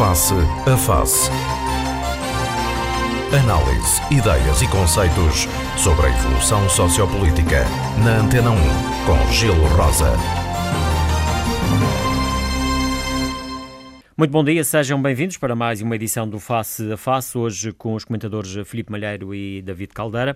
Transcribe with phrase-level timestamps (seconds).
[0.00, 1.30] Face a Face.
[3.38, 7.66] Análise, ideias e conceitos sobre a evolução sociopolítica.
[8.02, 8.56] Na Antena 1,
[9.04, 10.12] com Gelo Rosa.
[14.16, 17.92] Muito bom dia, sejam bem-vindos para mais uma edição do Face a Face, hoje com
[17.92, 20.34] os comentadores Filipe Malheiro e David Caldeira.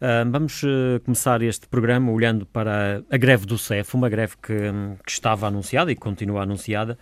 [0.00, 4.52] Uh, vamos uh, começar este programa olhando para a greve do CEF, uma greve que,
[4.52, 6.98] um, que, estava anunciada e continua anunciada,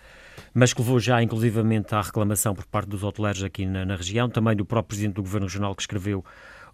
[0.53, 4.29] mas que levou já inclusivamente à reclamação por parte dos hoteleiros aqui na, na região,
[4.29, 6.23] também do próprio Presidente do Governo Regional que escreveu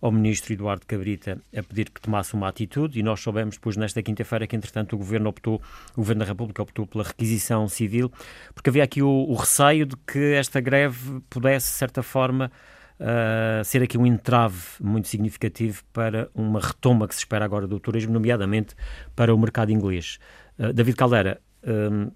[0.04, 4.04] ao Ministro Eduardo Cabrita a pedir que tomasse uma atitude e nós soubemos depois nesta
[4.04, 5.62] quinta-feira que entretanto o Governo optou,
[5.94, 8.12] o Governo da República optou pela requisição civil,
[8.54, 12.52] porque havia aqui o, o receio de que esta greve pudesse, de certa forma,
[13.00, 17.80] uh, ser aqui um entrave muito significativo para uma retoma que se espera agora do
[17.80, 18.76] turismo, nomeadamente
[19.16, 20.20] para o mercado inglês.
[20.60, 21.42] Uh, David Caldeira,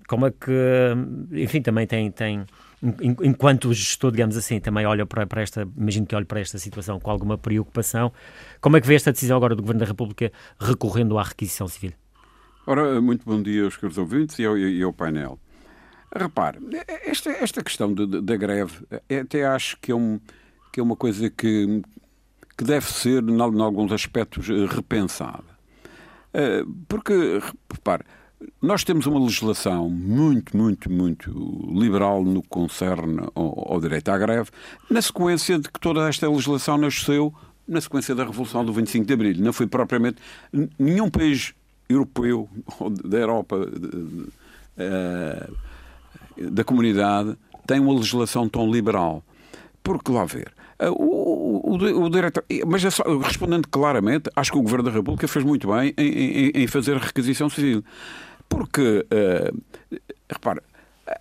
[0.07, 0.93] como é que,
[1.31, 2.45] enfim, também tem, tem
[3.01, 7.09] enquanto gestor, digamos assim, também olha para, esta, imagino que olhe para esta situação com
[7.09, 8.11] alguma preocupação,
[8.61, 11.93] como é que vê esta decisão agora do Governo da República recorrendo à requisição civil?
[12.65, 15.39] Ora, muito bom dia aos queridos ouvintes e ao, e ao painel.
[16.15, 16.59] Repare,
[17.05, 18.85] esta, esta questão da greve,
[19.21, 20.19] até acho que é um,
[20.71, 21.81] que é uma coisa que,
[22.57, 25.57] que deve ser, em, alguns aspectos, repensada.
[26.33, 27.13] Eh, porque,
[27.71, 28.03] repare,
[28.61, 31.31] nós temos uma legislação muito, muito, muito
[31.73, 34.49] liberal no que concerne ao, ao, direito à greve,
[34.89, 37.33] na sequência de que toda esta legislação nasceu
[37.67, 39.35] na sequência da Revolução do 25 de Abril.
[39.39, 40.17] Não foi propriamente
[40.77, 41.53] nenhum país
[41.89, 42.47] europeu
[42.79, 43.57] ou da Europa
[44.77, 45.49] eh,
[46.37, 49.23] da comunidade tem uma legislação tão liberal.
[49.83, 52.89] Porque, lá ver, o, o, o diretor, mas é
[53.23, 56.97] respondendo claramente, acho que o Governo da República fez muito bem em, em, em fazer
[56.97, 57.83] requisição civil.
[58.47, 60.63] Porque, uh, repara,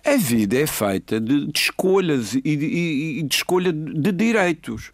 [0.05, 4.91] a vida é feita de, de escolhas e de, de, escolha de direitos.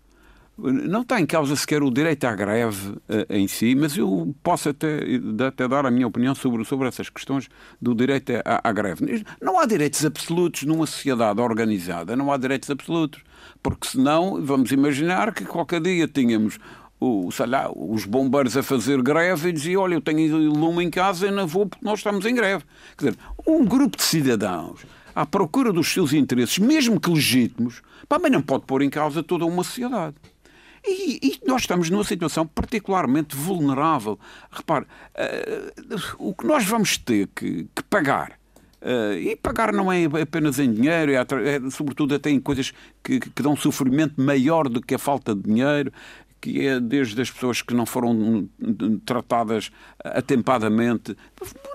[0.57, 2.99] Não está em causa sequer o direito à greve uh,
[3.29, 4.99] em si, mas eu posso até,
[5.47, 7.49] até dar a minha opinião sobre, sobre essas questões
[7.81, 9.25] do direito à, à greve.
[9.41, 13.21] Não há direitos absolutos numa sociedade organizada, não há direitos absolutos
[13.63, 16.59] porque senão vamos imaginar que qualquer dia tínhamos
[16.99, 20.89] o, sei lá, os bombeiros a fazer greve e diziam, olha, eu tenho lume em
[20.89, 22.63] casa e não vou porque nós estamos em greve.
[22.97, 24.85] Quer dizer, um grupo de cidadãos
[25.15, 29.45] à procura dos seus interesses, mesmo que legítimos, também não pode pôr em causa toda
[29.45, 30.15] uma sociedade.
[30.85, 34.19] E, e, nós estamos numa situação particularmente vulnerável.
[34.51, 38.37] Repare, uh, o que nós vamos ter que, que pagar
[38.83, 43.17] Uh, e pagar não é apenas em dinheiro, é, é, sobretudo até em coisas que,
[43.17, 45.89] que dão sofrimento maior do que a falta de dinheiro,
[46.41, 48.49] que é desde as pessoas que não foram
[49.05, 49.71] tratadas
[50.03, 51.15] atempadamente,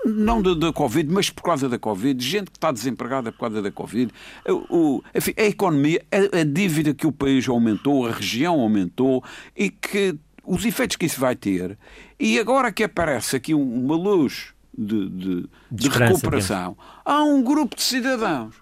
[0.05, 3.71] não da, Covid, mas por causa da Covid, gente que está desempregada por causa da
[3.71, 4.13] Covid,
[4.47, 9.23] o, enfim, a economia, a, a dívida que o país aumentou, a região aumentou
[9.57, 11.75] e que os efeitos que isso vai ter.
[12.19, 17.81] E agora que aparece aqui uma luz de, de, de recuperação, há um grupo de
[17.81, 18.55] cidadãos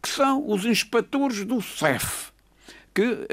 [0.00, 2.32] que são os inspectores do CEF.
[2.94, 3.26] Que, uh, uh,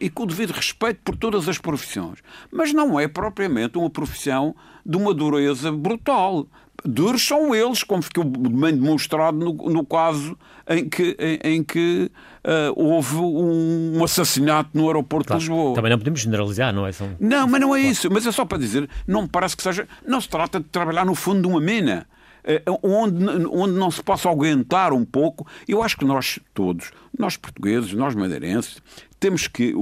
[0.00, 2.20] e com o devido respeito por todas as profissões.
[2.48, 4.54] Mas não é propriamente uma profissão
[4.86, 6.46] de uma dureza brutal.
[6.84, 10.36] Duros são eles, como ficou bem demonstrado no, no caso
[10.68, 12.10] em que, em, em que
[12.44, 15.42] uh, houve um, assassinato no aeroporto claro.
[15.42, 15.74] de Lisboa.
[15.74, 16.92] Também não podemos generalizar, não é?
[16.92, 17.10] São...
[17.18, 18.08] Não, mas não é isso.
[18.10, 19.86] Mas é só para dizer, não me parece que seja.
[20.06, 22.06] Não se trata de trabalhar no fundo de uma mina.
[22.42, 27.36] Uh, onde, onde não se possa aguentar um pouco, eu acho que nós todos, nós
[27.36, 28.78] portugueses, nós madeirenses,
[29.18, 29.74] temos que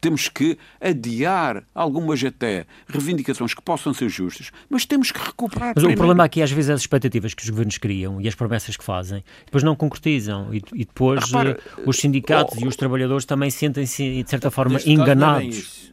[0.00, 5.68] temos que adiar algumas até reivindicações que possam ser justas, mas temos que recuperar.
[5.68, 5.94] Mas primeiro.
[5.94, 8.76] o problema aqui às vezes é as expectativas que os governos criam e as promessas
[8.76, 12.76] que fazem, depois não concretizam e, e depois Repara, eh, os sindicatos oh, e os
[12.76, 15.92] trabalhadores também sentem-se de certa forma enganados.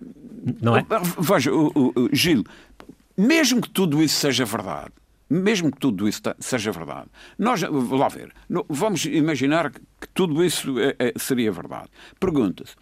[0.62, 0.86] Não é?
[1.20, 1.52] Veja,
[2.14, 2.44] Gil,
[3.18, 4.92] mesmo que tudo isso seja verdade,
[5.30, 8.32] mesmo que tudo isso seja verdade, nós, lá ver,
[8.70, 11.90] vamos imaginar que tudo isso é, é, seria verdade.
[12.20, 12.76] Pergunta-se,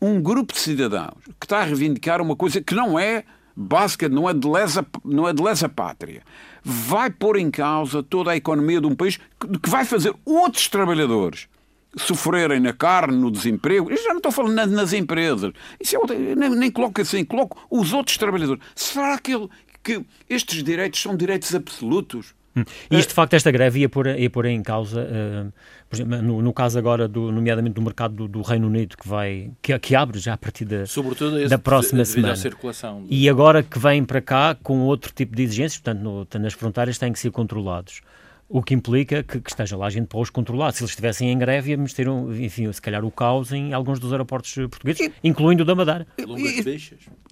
[0.00, 3.24] um grupo de cidadãos que está a reivindicar uma coisa que não é
[3.56, 6.22] básica, não é de lesa, não é de lesa pátria,
[6.62, 9.18] vai pôr em causa toda a economia de um país
[9.62, 11.48] que vai fazer outros trabalhadores
[11.96, 13.90] sofrerem na carne, no desemprego.
[13.90, 15.52] Eu já não estou falando nas empresas.
[15.80, 18.62] Isso é, nem, nem coloco assim, coloco os outros trabalhadores.
[18.74, 19.48] Será que, ele,
[19.82, 22.34] que estes direitos são direitos absolutos?
[22.56, 22.64] Hum.
[22.90, 25.52] E isto, de facto, esta greve ia pôr, ia pôr em causa, uh,
[25.88, 29.06] por exemplo, no, no, caso agora, do, nomeadamente do mercado do, do, Reino Unido, que,
[29.06, 32.34] vai, que, que abre já a partir da, Sobretudo da próxima semana.
[32.34, 33.04] Circulação.
[33.10, 36.96] E agora que vêm para cá com outro tipo de exigências, portanto, no, nas fronteiras
[36.96, 38.00] têm que ser controlados.
[38.48, 40.72] O que implica que, que esteja lá a gente para os controlar.
[40.72, 43.98] Se eles estivessem em greve, íamos ter, um, enfim, se calhar o caos em alguns
[43.98, 46.06] dos aeroportos portugueses, e, incluindo o da Madeira.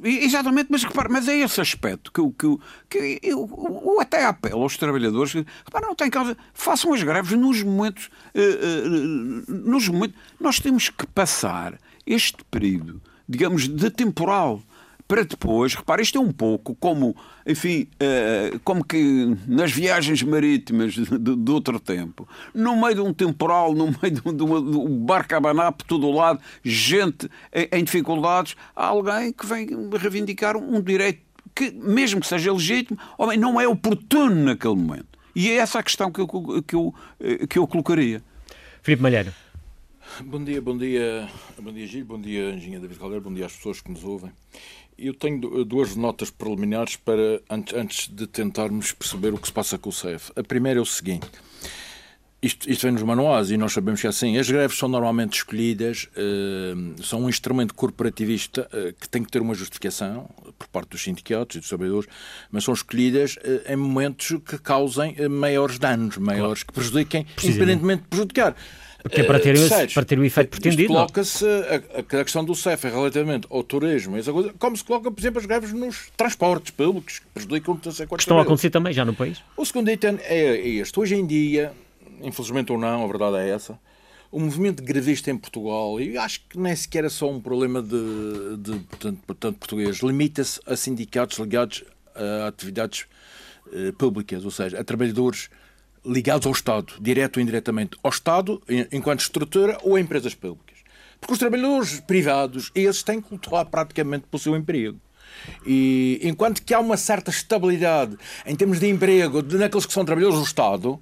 [0.03, 2.59] Exatamente, mas repare, mas é esse aspecto que, que,
[2.91, 3.49] que eu,
[3.85, 8.11] eu, até apelo aos trabalhadores que repare, não tem causa, façam as greves nos momentos,
[8.35, 10.17] uh, uh, nos momentos.
[10.41, 14.61] Nós temos que passar este período, digamos, de temporal
[15.07, 17.15] para depois, repare, isto é um pouco como,
[17.47, 23.13] enfim, uh, como que nas viagens marítimas de, de, outro tempo, no meio de um
[23.13, 27.31] temporal, no meio de, de, de um barco a abanar por todo o lado, gente
[27.53, 29.69] em, dificuldades, há alguém que vem
[29.99, 31.21] reivindicar um, um direito
[31.55, 35.19] que, mesmo que seja legítimo, homem, não é oportuno naquele momento.
[35.35, 38.23] E é essa a questão que eu, que eu, eh, que eu colocaria.
[38.83, 39.33] Filipe Malheiro.
[40.23, 41.29] Bom dia, bom dia,
[41.61, 44.31] bom dia Gil, bom dia Engenheiro David Caldeira, bom dia às pessoas que nos ouvem.
[44.97, 49.89] Eu tenho duas notas preliminares para antes de tentarmos perceber o que se passa com
[49.89, 50.31] o CEF.
[50.37, 51.27] A primeira é o seguinte.
[52.41, 54.39] Isto, isto vem nos manuais e nós sabemos que é assim.
[54.39, 59.43] As greves são normalmente escolhidas, uh, são um instrumento corporativista uh, que tem que ter
[59.43, 62.09] uma justificação por parte dos sindicatos e dos trabalhadores,
[62.53, 66.67] mas são escolhidas uh, em momentos que causem maiores danos, maiores claro.
[66.67, 68.55] que prejudiquem, independentemente de prejudicar.
[69.05, 70.89] Porque é para ter, uh, para ter o efeito pretendido.
[70.89, 75.21] Coloca-se a, a, questão do CEF relativamente ao turismo, essa coisa, como se coloca, por
[75.21, 79.15] exemplo, as greves nos transportes públicos, que prejudicam Que estão a acontecer também já no
[79.15, 79.43] país.
[79.59, 80.99] O segundo item é este.
[80.99, 81.71] Hoje em dia,
[82.23, 83.79] infelizmente ou não, a verdade é essa,
[84.33, 88.57] o movimento grevista em Portugal, e acho que nem sequer é só um problema de,
[88.57, 91.85] de portanto, portanto português, limita-se a sindicatos ligados
[92.15, 93.05] a atividades
[93.67, 95.51] uh, públicas, ou seja, a trabalhadores
[96.05, 98.63] ligados ao Estado, direto ou indiretamente ao Estado,
[98.93, 100.79] enquanto estrutura, ou a empresas públicas.
[101.21, 105.01] Porque os trabalhadores privados, esses têm que lutar praticamente pelo seu emprego.
[105.67, 108.17] E enquanto que há uma certa estabilidade
[108.47, 111.01] em termos de emprego naqueles que são trabalhadores do Estado,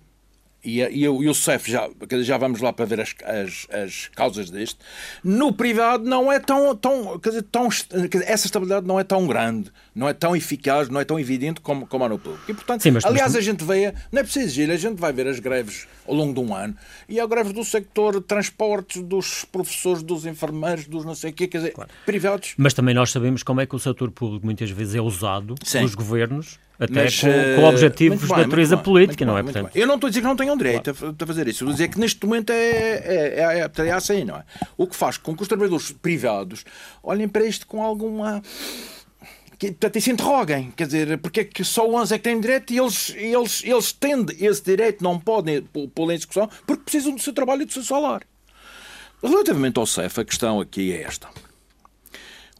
[0.64, 1.88] e, e, o, e o CEF, já,
[2.22, 4.78] já vamos lá para ver as, as, as causas deste,
[5.24, 6.74] no privado não é tão.
[6.76, 10.36] tão, quer dizer, tão quer dizer, essa estabilidade não é tão grande, não é tão
[10.36, 12.44] eficaz, não é tão evidente como, como há no público.
[12.48, 13.42] E, portanto, Sim, mas, aliás, mas...
[13.42, 16.32] a gente vê, não é preciso ir, a gente vai ver as greves ao longo
[16.32, 16.76] de um ano
[17.08, 21.48] e há greves do sector transportes, dos professores, dos enfermeiros, dos não sei o quê,
[21.48, 21.90] quer dizer, claro.
[22.06, 22.54] privados.
[22.56, 25.78] Mas também nós sabemos como é que o setor público muitas vezes é usado Sim.
[25.78, 29.42] pelos governos até Mas, com, com, objetivos bem, de natureza política, não é?
[29.42, 29.70] Portanto...
[29.74, 31.16] Eu não estou a dizer que não tenham direito claro.
[31.20, 31.64] a, fazer isso.
[31.64, 34.44] Estou a dizer que neste momento é, é, é, é, é assim, não é?
[34.76, 36.64] O que faz com que os trabalhadores privados
[37.02, 38.42] olhem para isto com alguma
[39.58, 42.40] que, portanto, e se interroguem, quer dizer, porque é que só 11 é que têm
[42.40, 47.14] direito e eles, eles, eles tendo esse direito, não podem pô-lo em discussão, porque precisam
[47.14, 48.26] do seu trabalho e do seu salário.
[49.22, 51.28] Relativamente ao CEF, a questão aqui é esta.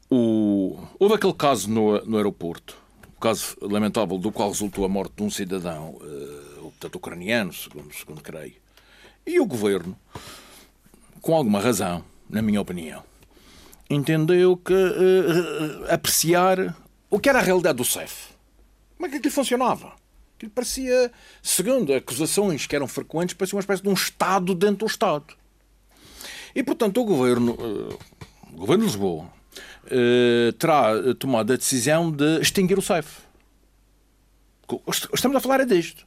[0.08, 2.76] O, houve aquele caso no, no aeroporto,
[3.22, 8.20] caso lamentável do qual resultou a morte de um cidadão, uh, portanto, ucraniano, segundo, segundo
[8.20, 8.54] creio.
[9.24, 9.96] E o governo,
[11.20, 13.04] com alguma razão, na minha opinião,
[13.88, 16.76] entendeu que uh, apreciar
[17.08, 18.32] o que era a realidade do CEF.
[18.96, 19.92] Como é que aquilo funcionava?
[20.36, 24.86] Aquilo parecia, segundo acusações que eram frequentes, parecia uma espécie de um Estado dentro do
[24.86, 25.34] Estado.
[26.54, 27.98] E, portanto, o governo, uh,
[28.52, 29.41] o governo de Lisboa, eh,
[30.58, 33.18] terá tomado a decisão de extinguir o CEF.
[35.12, 36.06] Estamos a falar é disto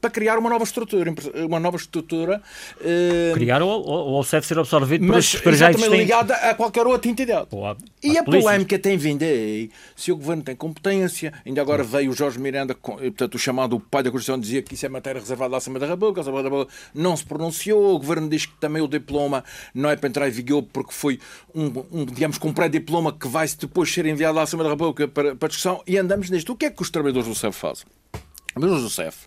[0.00, 1.12] para criar uma nova estrutura.
[1.46, 2.42] Uma nova estrutura.
[2.80, 5.98] Uh, criar ou, ou, ou deve ser absorvido mas, por já existentes.
[5.98, 7.48] ligada a qualquer outra entidade.
[7.52, 9.70] A, e a polémica tem vindo aí.
[9.94, 14.02] Se o governo tem competência, ainda agora veio o Jorge Miranda, portanto, o chamado pai
[14.02, 16.20] da Constituição, dizia que isso é matéria reservada à Assembleia da República.
[16.20, 17.94] A Assembleia da República não se pronunciou.
[17.94, 21.20] O governo diz que também o diploma não é para entrar em vigor porque foi
[21.54, 25.08] um, um digamos, com um pré-diploma que vai depois ser enviado à Assembleia da República
[25.08, 25.82] para, para discussão.
[25.86, 26.52] E andamos nisto.
[26.52, 27.84] O que é que os trabalhadores do CEF fazem?
[28.14, 29.26] Os trabalhadores do CEF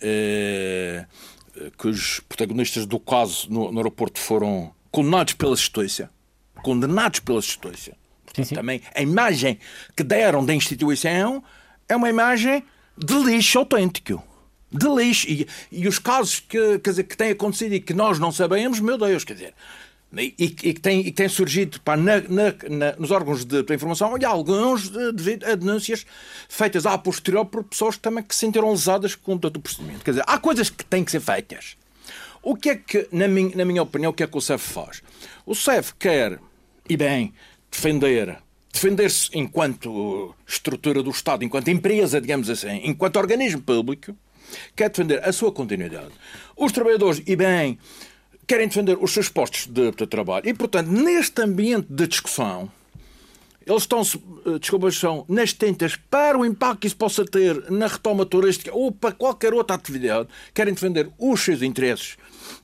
[0.00, 1.06] eh,
[1.78, 6.10] que os protagonistas do caso no, no, aeroporto foram condenados pela justiça.
[6.62, 7.92] Condenados pela justiça.
[8.34, 8.54] Sim, sim.
[8.54, 9.58] Também a imagem
[9.96, 11.42] que deram da instituição
[11.88, 12.62] é uma imagem
[12.96, 14.22] de lixo autêntico.
[14.72, 15.28] De lixo.
[15.28, 18.78] E, e os casos que, quer dizer, que têm acontecido e que nós não sabemos,
[18.80, 19.54] meu Deus, quer dizer,
[20.16, 23.74] e, e, que, tem, e que tem surgido pá, na, na, nos órgãos de, de
[23.74, 26.04] informação e alguns devido a denúncias
[26.48, 30.04] feitas à posterior por pessoas também que se sentiram lesadas com todo o procedimento.
[30.04, 31.76] Quer dizer, há coisas que têm que ser feitas.
[32.42, 34.72] O que é que, na minha, na minha opinião, o que é que o CEF
[34.72, 35.02] faz?
[35.44, 36.38] O CEF quer,
[36.88, 37.34] e bem,
[37.70, 38.38] defender
[38.72, 44.14] defender-se enquanto estrutura do Estado, enquanto empresa, digamos assim, enquanto organismo público,
[44.74, 46.12] quer defender a sua continuidade.
[46.56, 47.78] Os trabalhadores, e bem,
[48.50, 50.48] querem defender os seus postos de, de trabalho.
[50.48, 52.68] E, portanto, neste ambiente de discussão,
[53.64, 57.86] eles estão, eh, desculpa, são nas tentas para o impacto que isso possa ter na
[57.86, 62.16] retoma turística ou para qualquer outra atividade, querem defender os seus interesses.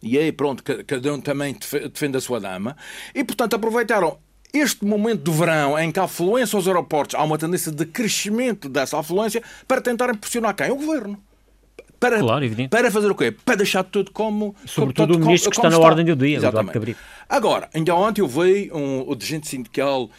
[0.02, 1.56] E aí, pronto, cada um também
[1.92, 2.76] defende a sua dama.
[3.14, 4.18] E, portanto, aproveitaram
[4.52, 8.68] este momento do verão em que a afluência aos aeroportos há uma tendência de crescimento
[8.68, 10.68] dessa afluência para tentarem pressionar quem?
[10.68, 11.22] O governo.
[11.98, 12.68] Para, claro, evidente.
[12.68, 13.32] para fazer o quê?
[13.32, 14.54] Para deixar tudo como.
[14.66, 16.96] Sobretudo como, o ministro que está na ordem do dia, Exatamente.
[17.28, 20.10] Agora, ainda ontem eu vi um, o dirigente sindical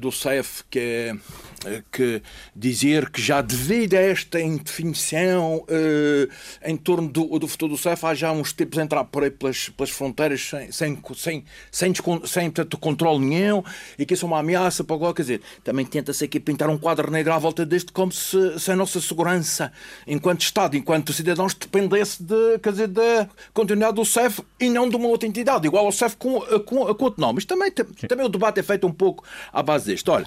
[0.00, 2.22] do CEF que é que
[2.56, 6.28] dizer que já devido a esta indefinição eh,
[6.64, 9.30] em torno do, do futuro do CEF, há já uns tipos a entrar por aí
[9.30, 11.94] pelas, pelas fronteiras sem, sem, sem, sem,
[12.24, 13.62] sem portanto, controle nenhum
[13.98, 16.78] e que isso é uma ameaça para o Quer dizer, também tenta-se aqui pintar um
[16.78, 19.72] quadro negro à volta deste como se, se, a nossa segurança
[20.06, 24.96] enquanto Estado, enquanto cidadãos, dependesse de, quer dizer, da continuidade do CEF e não de
[24.96, 27.34] uma outra entidade, igual ao CEF com, com, com outro nome.
[27.34, 30.10] Mas também, também o debate é feito um pouco à base deste.
[30.10, 30.26] Olha,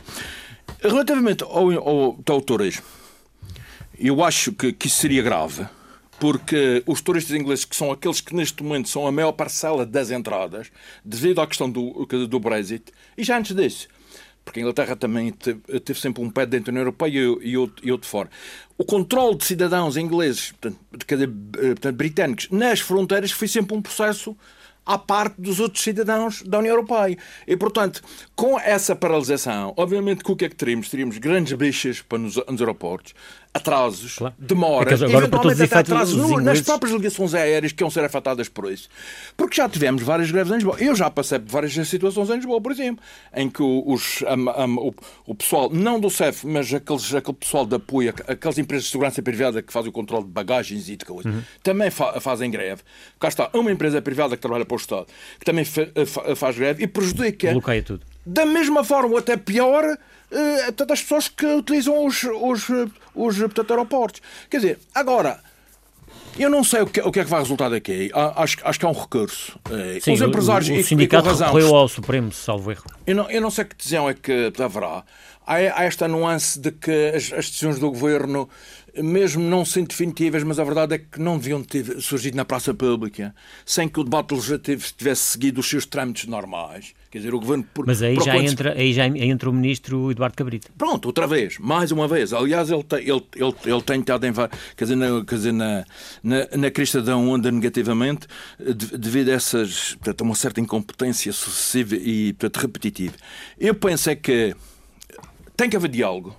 [0.81, 2.83] Relativamente ao, ao, ao turismo,
[3.97, 5.65] eu acho que, que isso seria grave,
[6.19, 10.12] porque os turistas ingleses, que são aqueles que neste momento são a maior parcela das
[10.12, 10.71] entradas,
[11.03, 13.88] devido à questão do, do Brexit, e já antes disso,
[14.43, 18.29] porque a Inglaterra também teve, sempre um pé dentro da União Europeia e, outro, fora.
[18.77, 24.35] O controle de cidadãos ingleses, portanto, portanto, britânicos, nas fronteiras foi sempre um processo
[24.86, 27.18] à parte dos outros cidadãos da União Europeia.
[27.48, 28.02] E, portanto,
[28.36, 30.90] com essa paralisação, obviamente que o que é que teríamos?
[30.90, 33.13] Teríamos grandes bichas para nos, nos aeroportos,
[33.53, 34.33] atrasos, claro.
[34.38, 38.50] demoras, é agora, eventualmente até atrasos no, nas próprias ligações aéreas que iam ser afetadas
[38.50, 38.89] por isso.
[39.38, 40.75] Porque já tivemos várias greves em Lisboa.
[40.79, 43.03] Eu já passei por várias situações em Lisboa, por exemplo,
[43.36, 44.93] em que os, o,
[45.27, 49.22] o, pessoal, não do CEF, mas aqueles, aquele pessoal de apoio, aquelas empresas de segurança
[49.22, 51.41] privada que fazem o controle de bagagens e de coisas, uhum.
[51.62, 52.81] também fa fazem greve.
[53.19, 55.05] Cá está uma empresa privada que trabalha para o Estado,
[55.39, 55.86] que também fa
[56.36, 57.51] faz greve e prejudica.
[57.51, 58.01] Bloqueia tudo.
[58.25, 62.69] Da mesma forma, ou até pior, uh, portanto, as pessoas que utilizam os, os,
[63.15, 64.22] os portanto, aeroportos.
[64.50, 65.39] Quer dizer, agora.
[66.38, 68.10] Eu não sei o que, o que é que vai resultar daqui.
[68.36, 69.60] Acho, acho que é um recurso.
[69.70, 70.67] Eh, Sim, os empresários.
[70.67, 72.86] O, o sindicato recorreu ao Supremo, salvo erro.
[73.05, 75.03] Eu não, eu não sei que decisão é que haverá.
[75.46, 78.50] Há, há esta nuance de que as, as decisões do governo
[79.01, 82.74] mesmo não sendo definitivas, mas a verdade é que não deviam ter surgido na praça
[82.74, 83.34] pública
[83.65, 86.93] sem que o debate legislativo tivesse seguido os seus trâmites normais.
[87.13, 87.63] Quer dizer, o governo.
[87.72, 90.72] Por, mas aí, já entra, aí já entra o ministro Eduardo Cabrita.
[90.75, 92.34] Pronto, outra vez, mais uma vez.
[92.34, 94.34] Aliás, ele tem, ele, ele, ele tem estado em.
[94.34, 95.86] Quer dizer, na, quer dizer, na,
[96.24, 98.25] na, na crista da onda negativamente,
[98.98, 99.93] devido a essas.
[99.93, 103.13] Portanto, uma certa incompetência sucessiva e portanto, repetitiva.
[103.60, 104.55] Eu penso é que
[105.55, 106.36] tem que haver diálogo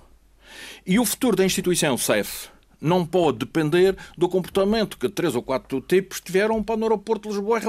[0.85, 5.81] e o futuro da instituição CEF não pode depender do comportamento que três ou quatro
[5.81, 7.59] tipos tiveram para no aeroporto de Lisboa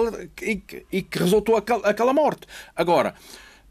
[0.43, 2.47] e que, e que resultou aquela morte.
[2.75, 3.15] Agora,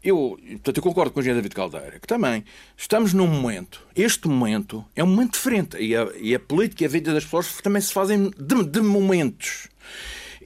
[0.02, 2.44] eu, portanto, eu concordo com o engenheiro David Caldeira, que também
[2.76, 6.86] estamos num momento, este momento é um momento diferente, e a, e a política e
[6.86, 9.68] a vida das pessoas também se fazem de, de momentos.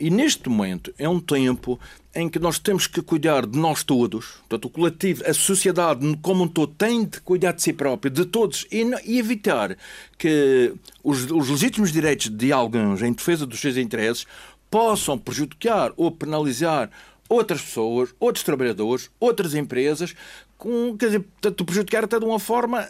[0.01, 1.79] E neste momento é um tempo
[2.15, 6.45] em que nós temos que cuidar de nós todos, portanto, o coletivo, a sociedade como
[6.45, 9.77] um todo tem de cuidar de si próprio, de todos, e, e evitar
[10.17, 10.73] que
[11.05, 14.27] os, os legítimos direitos de alguns em defesa dos seus interesses
[14.71, 16.91] possam prejudicar ou penalizar
[17.29, 20.15] outras pessoas, outros trabalhadores, outras empresas,
[20.61, 22.87] com, quer dizer, portanto, prejudicar até de uma forma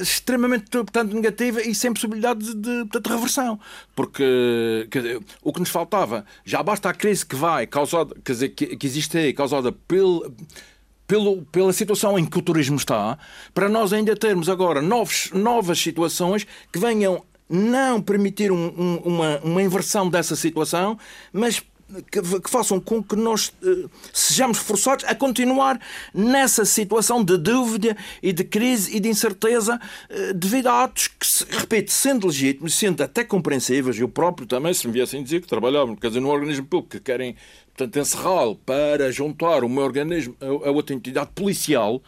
[0.00, 3.58] extremamente portanto, negativa e sem possibilidade de, de, de reversão.
[3.94, 8.48] Porque dizer, o que nos faltava, já basta a crise que vai, causada, quer dizer,
[8.50, 10.34] que, que existe aí, causada pelo,
[11.06, 13.16] pelo, pela situação em que o turismo está,
[13.54, 19.38] para nós ainda termos agora novos, novas situações que venham não permitir um, um, uma,
[19.44, 20.98] uma inversão dessa situação,
[21.32, 21.62] mas
[22.10, 25.80] que, que, façam com que nós uh, sejamos forçados a continuar
[26.14, 31.26] nessa situação de dúvida e de crise e de incerteza uh, devido a atos que,
[31.26, 35.48] se, repito, sendo legítimos, sendo até compreensíveis, eu próprio também, se me viessem dizer que
[35.48, 37.36] trabalhavam, quer dizer, num organismo público que querem
[37.76, 42.02] portanto, encerrá-lo para juntar meu organismo a outra entidade policial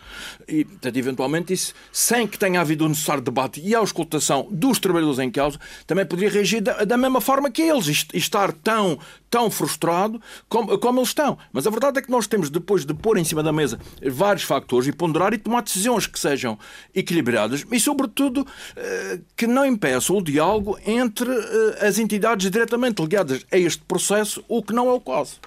[0.47, 4.79] e, portanto, eventualmente isso, sem que tenha havido o necessário debate e a auscultação dos
[4.79, 8.99] trabalhadores em causa, também poderia reagir da, da mesma forma que eles e estar tão,
[9.31, 11.39] tão frustrado como, como eles estão.
[11.53, 13.79] Mas a verdade é que nós temos, depois de pôr em cima da mesa
[14.11, 16.59] vários factores e ponderar e tomar decisões que sejam
[16.95, 23.45] equilibradas e, sobretudo, eh, que não impeçam o diálogo entre eh, as entidades diretamente ligadas
[23.51, 25.41] a este processo, o que não é o caso.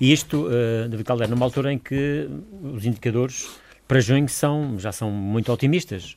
[0.00, 2.28] E isto, uh, David Caldeira, numa altura em que
[2.62, 3.48] os indicadores
[3.86, 6.16] para junho são, já são muito otimistas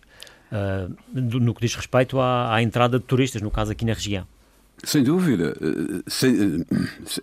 [0.52, 4.28] uh, no que diz respeito à, à, entrada de turistas, no caso aqui na região.
[4.84, 6.66] Sem dúvida, eh, sem,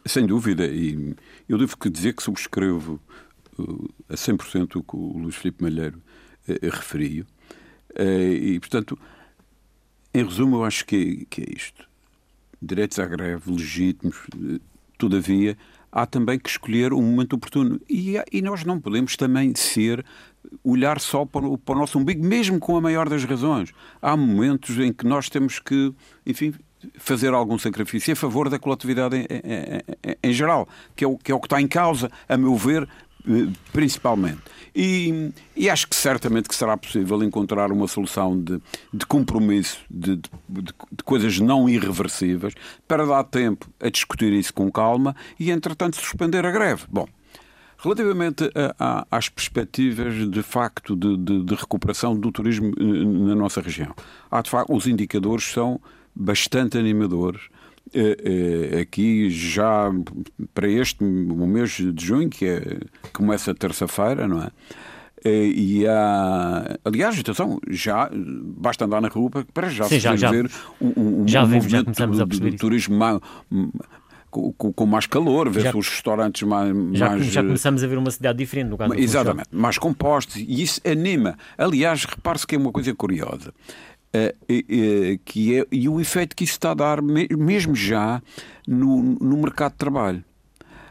[0.07, 1.15] sem dúvida, e
[1.47, 2.99] eu devo que dizer que subscrevo
[4.09, 6.03] a 100% o que o Luís Filipe Malheiro
[6.63, 7.27] referi.
[7.99, 8.99] E, portanto,
[10.15, 11.87] em resumo, eu acho que, que é isto.
[12.61, 14.17] Direitos à greve legítimos,
[14.99, 15.57] todavia,
[15.93, 17.79] há também que escolher um momento oportuno.
[17.89, 20.05] E, e nós não podemos também ser
[20.65, 23.73] olhar só para o, para o, nosso umbigo, mesmo com a maior das razões.
[24.01, 25.95] Há momentos em que nós temos que,
[26.27, 26.55] enfim,
[26.97, 31.17] fazer algum sacrifício a favor da coletividade em, em, em, em geral, que é, o,
[31.17, 32.89] que é o que está em causa, a meu ver,
[33.73, 34.41] principalmente.
[34.75, 38.59] E, e, acho que certamente que será possível encontrar uma solução de,
[38.93, 42.55] de compromisso, de, de, de, coisas não irreversíveis,
[42.89, 46.85] para dar tempo a discutir isso com calma e, entretanto, suspender a greve.
[46.89, 47.07] Bom,
[47.79, 52.83] relativamente a, a, às perspectivas de facto de, recuperação do turismo eh,
[53.27, 53.95] na nossa região,
[54.31, 55.81] há de facto, os indicadores são
[56.15, 57.43] bastante animadores.
[57.95, 59.91] Eh, aqui já
[60.55, 62.79] para este o mês de junho, que é,
[63.13, 64.51] começa terça-feira, não é?
[65.25, 70.17] Eh, e há, aliás, atenção, já basta andar na rua para já Sim, se já,
[70.17, 72.99] já, ver um, um, já um vimos, movimento já do, do turismo
[74.33, 77.27] com, com, mais calor, vê-se os restaurantes mais, já, mais.
[77.27, 81.37] Já começamos a ver uma cidade diferente no caso Exatamente, mais compostos, e isso anima.
[81.59, 83.53] Aliás, repare-se que é uma coisa curiosa.
[84.15, 88.23] Uh, uh, que é, e o efeito que isso está a dar, mesmo já
[88.69, 90.23] no, no mercado de trabalho.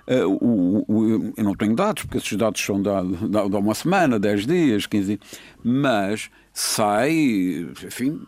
[0.08, 4.20] Uh, o, o, eu não tenho dados, porque esses dados são de, de uma semana,
[4.20, 5.20] 10 dias, 15 dias,
[5.64, 8.20] mas sai, enfim,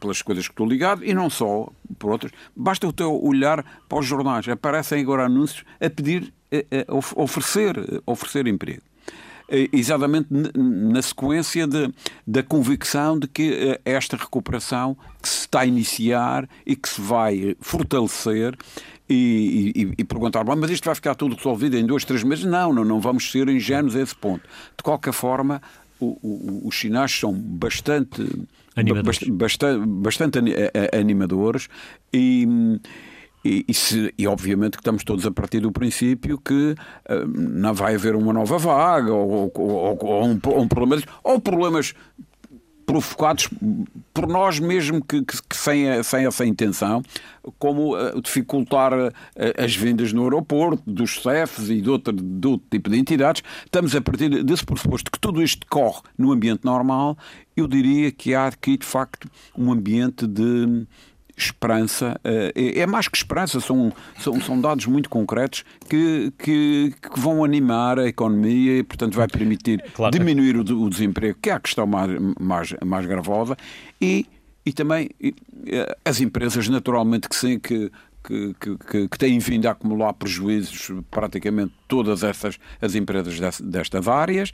[0.00, 2.32] pelas coisas que estou ligado, e não só por outras.
[2.56, 7.76] Basta o teu olhar para os jornais, aparecem agora anúncios a pedir, a, a oferecer,
[8.06, 8.87] a oferecer emprego.
[9.50, 11.90] Eh, exatamente na sequência de,
[12.26, 17.00] da convicção de que eh, esta recuperação que se está a iniciar e que se
[17.00, 18.54] vai fortalecer
[19.08, 22.44] e, e, e, perguntar, bom, mas isto vai ficar tudo resolvido em dois, três meses?
[22.44, 24.42] Não, não, não vamos ser ingênuos a esse ponto.
[24.76, 25.62] De qualquer forma,
[25.98, 28.22] o, o, os sinais são bastante
[28.76, 30.38] animadores, bastante, bastante
[30.92, 31.70] animadores
[32.12, 32.46] e
[33.48, 36.74] e, e, se, e, obviamente que estamos todos a partir do princípio que
[37.08, 41.40] uh, não vai haver uma nova vaga ou, ou, ou, ou um, um problema, ou
[41.40, 41.94] problemas
[42.88, 43.50] provocados
[44.14, 47.02] por nós mesmo que, que, que sem, sem, essa intenção,
[47.58, 49.12] como uh, dificultar uh,
[49.62, 53.42] as vendas no aeroporto, dos CEFs e de outro, de outro tipo de entidades.
[53.64, 57.16] Estamos a partir desse pressuposto que tudo isto corre no ambiente normal.
[57.54, 60.86] Eu diria que há aqui, de facto, um ambiente de
[61.42, 66.94] esperança, eh, é, é mais que esperança, são, são, são dados muito concretos que, que,
[67.00, 70.16] que vão animar a economia e, portanto, vai permitir claro.
[70.16, 73.56] diminuir o, o, desemprego, que é a questão mais, mais, mais gravosa,
[74.00, 74.26] e,
[74.64, 75.10] e também
[75.66, 77.90] eh, as empresas, naturalmente, que, sim, que,
[78.28, 84.52] que, que, que, têm vindo a acumular prejuízos praticamente todas essas as empresas destas áreas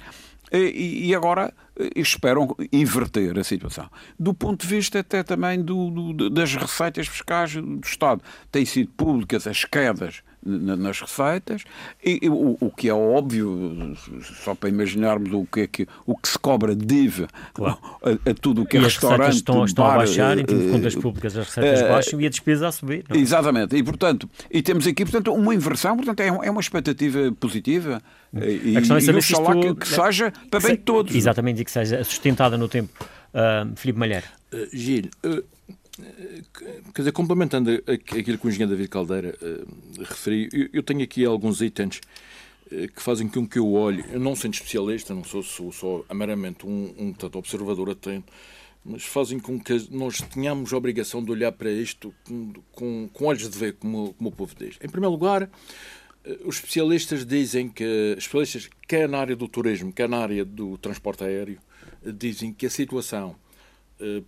[0.52, 3.90] e, e agora eh, esperam inverter a situação.
[4.18, 8.90] Do ponto de vista até também do, do, das receitas fiscais do Estado, têm sido
[8.96, 11.62] públicas as quedas nas receitas
[12.04, 13.96] e, e o, o, que é óbvio
[14.44, 17.78] só para imaginarmos o que é que o que se cobra de IVA claro.
[18.02, 20.66] a, a, tudo o que é e restaurante estão, estão bar, a baixar em termos
[20.66, 23.16] de contas públicas as receitas uh, baixam e a despesa a subir não?
[23.16, 23.20] É?
[23.20, 28.02] exatamente e portanto e temos aqui portanto uma inversão portanto é, é uma expectativa positiva
[28.34, 31.62] e, a questão é saber se isto que, que seja para bem de todos exatamente
[31.62, 32.92] e que seja sustentada no tempo
[33.32, 35.53] uh, Filipe Malheiro uh, Gil uh,
[36.92, 41.24] Quer dizer, complementando aquilo que o engenheiro David Caldeira uh, referiu, eu, eu, tenho aqui
[41.24, 42.00] alguns itens
[42.66, 46.04] uh, que fazem com que eu olhe, eu não sendo especialista, não sou, sou só
[46.12, 48.32] meramente um, um portanto, observador atento,
[48.84, 52.12] mas fazem com que nós tenhamos a obrigação de olhar para isto
[52.72, 54.76] com, com, olhos de ver, como, como o povo diz.
[54.82, 55.48] Em primeiro lugar, uh,
[56.44, 61.22] os especialistas dizem que, especialistas, quer na área do turismo, quer na área do transporte
[61.22, 61.60] aéreo,
[62.04, 63.36] dizem que a situação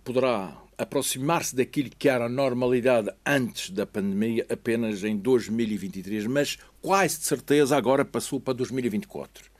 [0.03, 7.17] poderá aproximar-se daquilo que era a normalidade antes da pandemia apenas em 2023, mas quase
[7.19, 9.57] de certeza agora passou para 2024.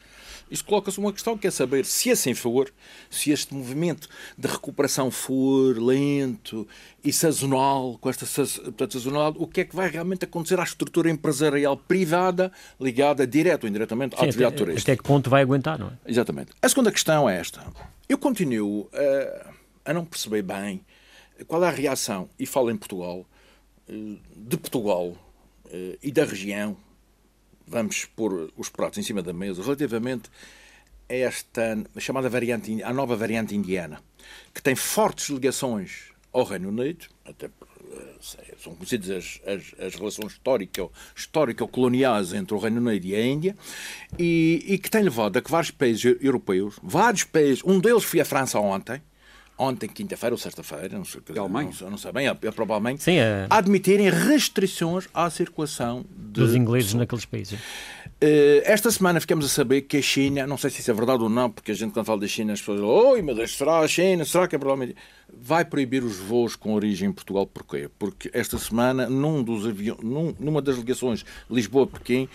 [0.50, 2.72] Isto coloca-se uma questão que é saber se assim for,
[3.10, 6.66] se este movimento de recuperação for lento
[7.04, 11.10] e sazonal, com esta portanto, sazonal, o que é que vai realmente acontecer à estrutura
[11.10, 14.92] empresarial privada ligada direto ou indiretamente à atividade até, turística.
[14.94, 15.92] Até que ponto vai aguentar, não é?
[16.06, 16.52] Exatamente.
[16.62, 17.62] A segunda questão é esta.
[18.08, 19.57] Eu continuo a,
[19.88, 20.86] a não perceber bem
[21.48, 23.26] qual é a reação, e falo em Portugal,
[23.88, 25.16] eh, de Portugal
[25.72, 26.76] eh, e da região,
[27.66, 30.30] vamos pôr os pratos em cima da mesa, relativamente
[31.10, 34.04] a esta chamada variante, a nova variante indiana,
[34.54, 37.50] que tem fortes ligações ao Reino Unido, até
[38.62, 40.40] são conhecidas as, as, as relações
[41.16, 43.56] histórico-coloniais entre o Reino Unido e a Índia,
[44.20, 48.20] e, e que tem levado a que vários países europeus, vários países, um deles foi
[48.20, 49.02] a França ontem,
[49.58, 53.18] ontem, quinta-feira ou sexta-feira, não sei, não, não, não sei bem, é, é provavelmente, Sim,
[53.18, 53.48] é...
[53.50, 56.42] admitirem restrições à circulação de...
[56.42, 57.60] dos ingleses naqueles países.
[58.20, 61.22] Uh, esta semana ficamos a saber que a China, não sei se isso é verdade
[61.22, 63.56] ou não, porque a gente quando fala da China as pessoas dizem, oi, meu Deus,
[63.56, 64.26] será a China?
[64.26, 64.96] Será que é provavelmente...
[65.40, 67.90] Vai proibir os voos com origem em Portugal, porquê?
[68.00, 72.30] Porque esta semana, num dos aviões, num, numa das ligações Lisboa-Pequim,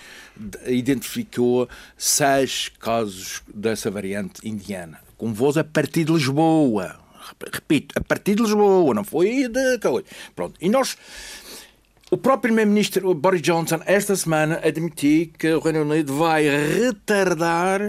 [0.66, 7.01] identificou seis casos dessa variante indiana, com voos a partir de Lisboa
[7.52, 9.78] repito, a partir de Lisboa, não foi de
[10.34, 10.54] Pronto.
[10.60, 10.96] E nós.
[12.10, 17.80] O próprio Primeiro-Ministro Boris Johnson, esta semana, admitiu que o Reino Unido vai retardar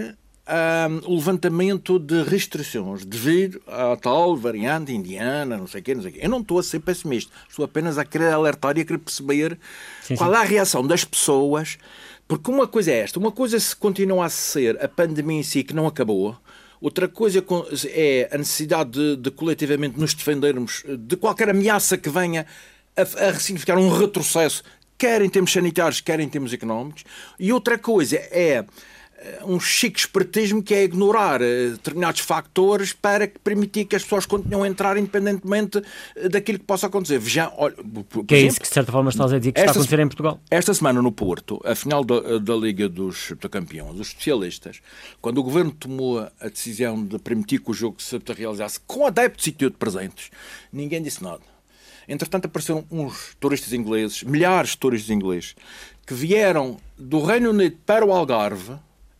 [0.46, 6.02] um, o levantamento de restrições devido à tal variante indiana, não sei o quê, não
[6.02, 6.20] sei o quê.
[6.22, 9.58] Eu não estou a ser pessimista, estou apenas a querer alertar e a querer perceber
[10.02, 10.36] sim, qual sim.
[10.36, 11.78] é a reação das pessoas,
[12.28, 15.64] porque uma coisa é esta, uma coisa se continua a ser a pandemia em si
[15.64, 16.36] que não acabou,
[16.84, 17.42] Outra coisa
[17.88, 22.44] é a necessidade de, de coletivamente nos defendermos de qualquer ameaça que venha
[22.94, 24.62] a, a significar um retrocesso,
[24.98, 27.02] quer em termos sanitários, quer em termos económicos.
[27.40, 28.66] E outra coisa é
[29.44, 34.64] um chique espertismo que é ignorar eh, determinados factores para permitir que as pessoas continuem
[34.64, 35.82] a entrar independentemente
[36.16, 37.18] eh, daquilo que possa acontecer.
[37.18, 37.76] Veja, olha,
[38.08, 39.98] por, que é isso que, de certa forma, estás a dizer que está a acontecer
[40.00, 40.40] em Portugal?
[40.50, 44.80] Esta semana no Porto, a final da, da Liga dos Campeões, os especialistas,
[45.20, 49.46] quando o Governo tomou a decisão de permitir que o jogo se realizasse com adeptos
[49.46, 50.30] e tudo presentes,
[50.72, 51.42] ninguém disse nada.
[52.06, 55.56] Entretanto, apareceram uns turistas ingleses, milhares de turistas ingleses,
[56.06, 58.74] que vieram do Reino Unido para o Algarve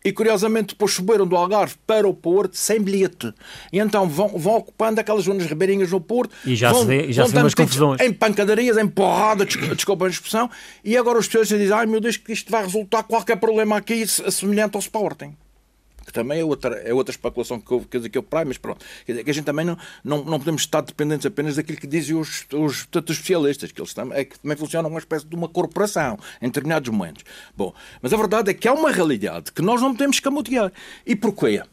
[0.05, 3.33] e curiosamente depois subiram do Algarve para o Porto sem bilhete.
[3.73, 6.35] E então vão, vão ocupando aquelas zonas ribeirinhas no Porto.
[6.45, 7.99] E já vão, se vê, já vão se vê umas confusões.
[7.99, 10.47] Em pancadarias, em porrada, desculpa a expressão.
[10.83, 14.05] E agora os pessoas dizem, ai meu Deus, que isto vai resultar qualquer problema aqui
[14.05, 15.35] semelhante ao Sporting
[16.05, 18.57] que também é outra, é outra especulação que eu, quer dizer, que eu praio, mas
[18.57, 18.85] pronto.
[19.05, 21.87] Quer dizer, que a gente também não, não, não podemos estar dependentes apenas daquilo que
[21.87, 25.35] dizem os, os, os especialistas, que eles também, é que também funcionam uma espécie de
[25.35, 27.23] uma corporação em determinados momentos.
[27.57, 30.71] Bom, mas a verdade é que há uma realidade que nós não podemos escamotear.
[31.05, 31.63] E porquê?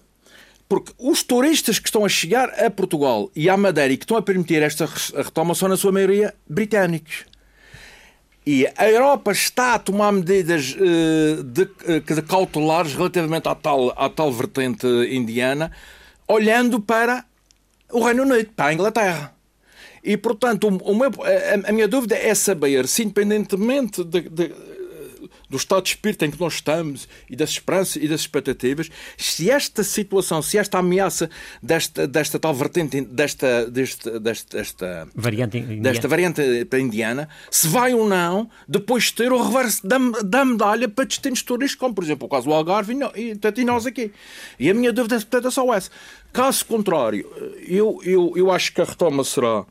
[0.68, 4.16] Porque os turistas que estão a chegar a Portugal e à Madeira e que estão
[4.16, 7.26] a permitir esta retoma são, na sua maioria, britânicos.
[8.44, 13.90] E a Europa está a tomar medidas uh, de, uh, de cautelares relativamente à tal,
[13.96, 15.70] à tal vertente indiana,
[16.26, 17.24] olhando para
[17.92, 19.34] o Reino Unido, para a Inglaterra.
[20.02, 24.52] E, portanto, o, o meu, a, a, minha dúvida é saber se, independentemente de, de
[25.52, 29.50] do estado de espírito em que nós estamos e das esperanças e das expectativas, se
[29.50, 31.28] esta situação, se esta ameaça
[31.62, 38.08] desta, desta tal vertente, desta, desta, desta, desta, variante, desta variante indiana, se vai ou
[38.08, 42.30] não depois ter o reverso da, da medalha para destinos turísticos, como por exemplo o
[42.30, 44.10] caso do Algarve e, e nós aqui.
[44.58, 45.90] E a minha dúvida é só essa.
[46.32, 47.30] Caso contrário,
[47.68, 49.66] eu, eu, eu acho que a retoma será,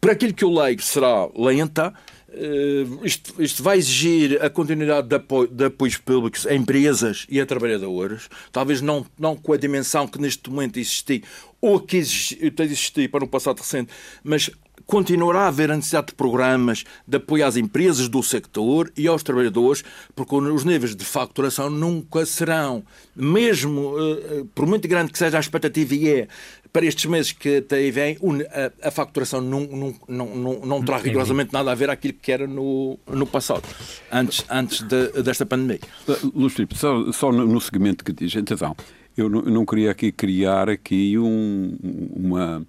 [0.00, 1.92] para aquilo que eu leio, será lenta,
[2.36, 7.40] Uh, isto, isto, vai exigir a continuidade de, apoio, de, apoios públicos a empresas e
[7.40, 11.22] a trabalhadores, talvez não, não com a dimensão que neste momento existe
[11.60, 13.92] ou que existir para um passado recente,
[14.24, 14.50] mas
[14.86, 19.22] continuará a haver a necessidade de programas de apoio às empresas do sector e aos
[19.22, 19.82] trabalhadores,
[20.14, 25.40] porque os níveis de facturação nunca serão, mesmo uh, por muito grande que seja a
[25.40, 26.28] expectativa e é,
[26.72, 28.18] para estes meses que até vem,
[28.82, 32.48] a, facturação não, não, não, não, não terá rigorosamente nada a ver aquilo que era
[32.48, 33.62] no, no passado,
[34.10, 35.78] antes, antes de, desta pandemia.
[36.08, 38.76] Uh, Luís Filipe, só, só no, segmento que diz, atenção,
[39.16, 41.76] eu não, eu não queria aqui criar aqui um,
[42.16, 42.66] uma,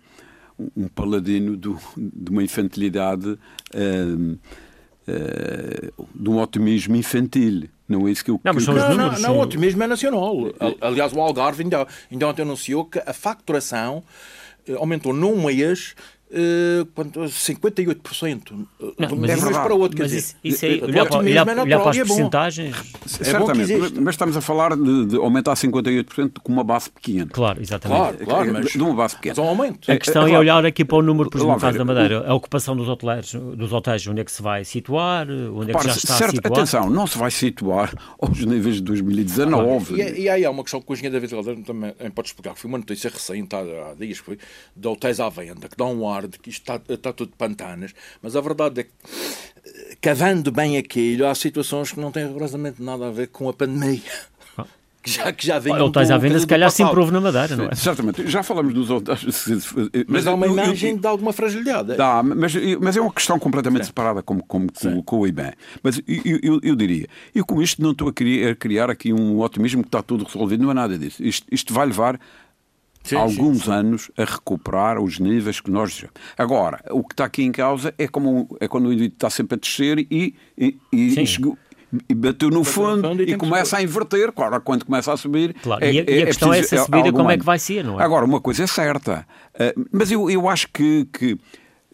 [0.75, 4.39] um paladino do, de uma infantilidade, uh,
[5.07, 7.69] uh, de um otimismo infantil.
[7.87, 8.41] Não é isso que eu...
[8.43, 9.21] Não, mas são os números.
[9.21, 10.35] Não, não, o otimismo é nacional.
[10.81, 14.03] Aliás, o Algarve ainda, ainda ontem anunciou que a facturação
[14.67, 15.95] eh, aumentou num mês
[16.35, 16.85] uh,
[17.25, 18.67] 58%
[18.97, 19.97] não, de um mês para o outro.
[19.99, 22.75] Mas quer isso, dizer, isso aí, olhar, para, olhar, é olhar para as porcentagens...
[22.75, 27.27] É Certamente, mas, estamos a falar de, de aumentar 58% com uma base pequena.
[27.31, 27.99] Claro, exatamente.
[27.99, 29.35] Claro, claro mas, de uma base pequena.
[29.37, 29.91] Mas um aumento.
[29.91, 32.27] A questão é, é olhar aqui para o número, por exemplo, no caso da Madeira,
[32.27, 35.83] a ocupação dos hotéis, dos hotéis, onde é que se vai situar, onde é que
[35.83, 36.55] já está certo, situado.
[36.55, 40.01] Atenção, não se vai situar aos níveis de 2019.
[40.01, 42.55] Ah, e, e, aí há uma questão que o engenheiro David Caldeira também pode explicar,
[42.55, 44.37] foi uma notícia recente, há, há dias, foi,
[44.75, 47.37] de hotéis à venda, que dá um ar de que isto está, está tudo de
[47.37, 52.81] pantanas, mas a verdade é que, cavando bem aquilo, há situações que não têm rigorosamente
[52.81, 54.01] nada a ver com a pandemia.
[55.05, 55.85] que já, que já vinham.
[55.85, 57.69] Hotéis à venda, se calhar, se improve na Madeira, não é?
[57.71, 58.27] Exatamente.
[58.27, 59.23] Já falamos dos hotéis.
[59.23, 59.73] Mas,
[60.07, 61.91] mas há uma imagem eu, eu, de alguma fragilidade.
[61.91, 61.95] É?
[61.95, 63.87] Dá, mas, mas é uma questão completamente Sim.
[63.87, 65.51] separada, como, como com, com, o IBAN.
[65.83, 69.13] Mas eu, eu, eu, diria, eu com isto não estou a criar, a criar aqui
[69.13, 71.23] um otimismo que está tudo resolvido, não é nada disso.
[71.23, 72.19] Isto, isto vai levar
[73.05, 73.71] Sim, alguns sim, sim.
[73.71, 76.03] anos a recuperar os níveis que nós.
[76.35, 79.55] Agora, o que está aqui em causa é, como, é quando o indivíduo está sempre
[79.55, 81.55] a descer e, e, e, chegou,
[82.09, 84.31] e bateu no fundo, fundo e, e começa a inverter.
[84.31, 85.53] Claro, quando começa a subir.
[85.61, 85.85] Claro.
[85.85, 87.83] É, e a, e a é questão é essa subida, como é que vai ser,
[87.83, 88.03] não é?
[88.03, 91.37] Agora, uma coisa é certa, uh, mas eu, eu acho que, que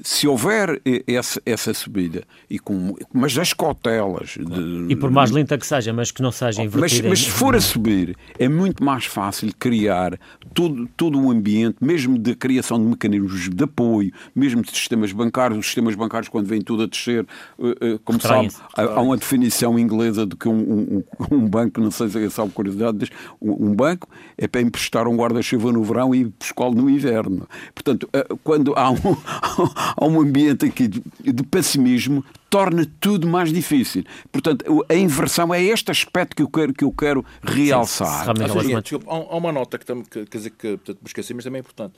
[0.04, 4.38] se houver essa, essa subida, e com, mas as cautelas.
[4.40, 7.10] De, e por mais lenta que seja, mas que não seja invertida.
[7.10, 10.20] Mas, mas se for a subir, é muito mais fácil criar
[10.54, 15.60] todo, todo um ambiente, mesmo de criação de mecanismos de apoio, mesmo de sistemas bancários.
[15.60, 17.26] Os sistemas bancários, quando vem tudo a descer,
[17.60, 21.92] eh, eh, como sabe, há uma definição inglesa de que um, um, um banco, não
[21.92, 23.10] sei se é só curiosidade,
[23.42, 27.48] um banco é para emprestar um guarda-chuva no verão e pescá-lo no inverno.
[27.74, 28.98] Portanto, eh, quando há um
[29.96, 34.04] há um ambiente aqui de, de pessimismo torna tudo mais difícil.
[34.32, 38.26] Portanto, a inversão é este aspecto que eu quero, que eu quero realçar.
[38.26, 41.62] Sim, sim, há uma nota que, que, que, que portanto, me esqueci, mas também é
[41.62, 41.94] importante.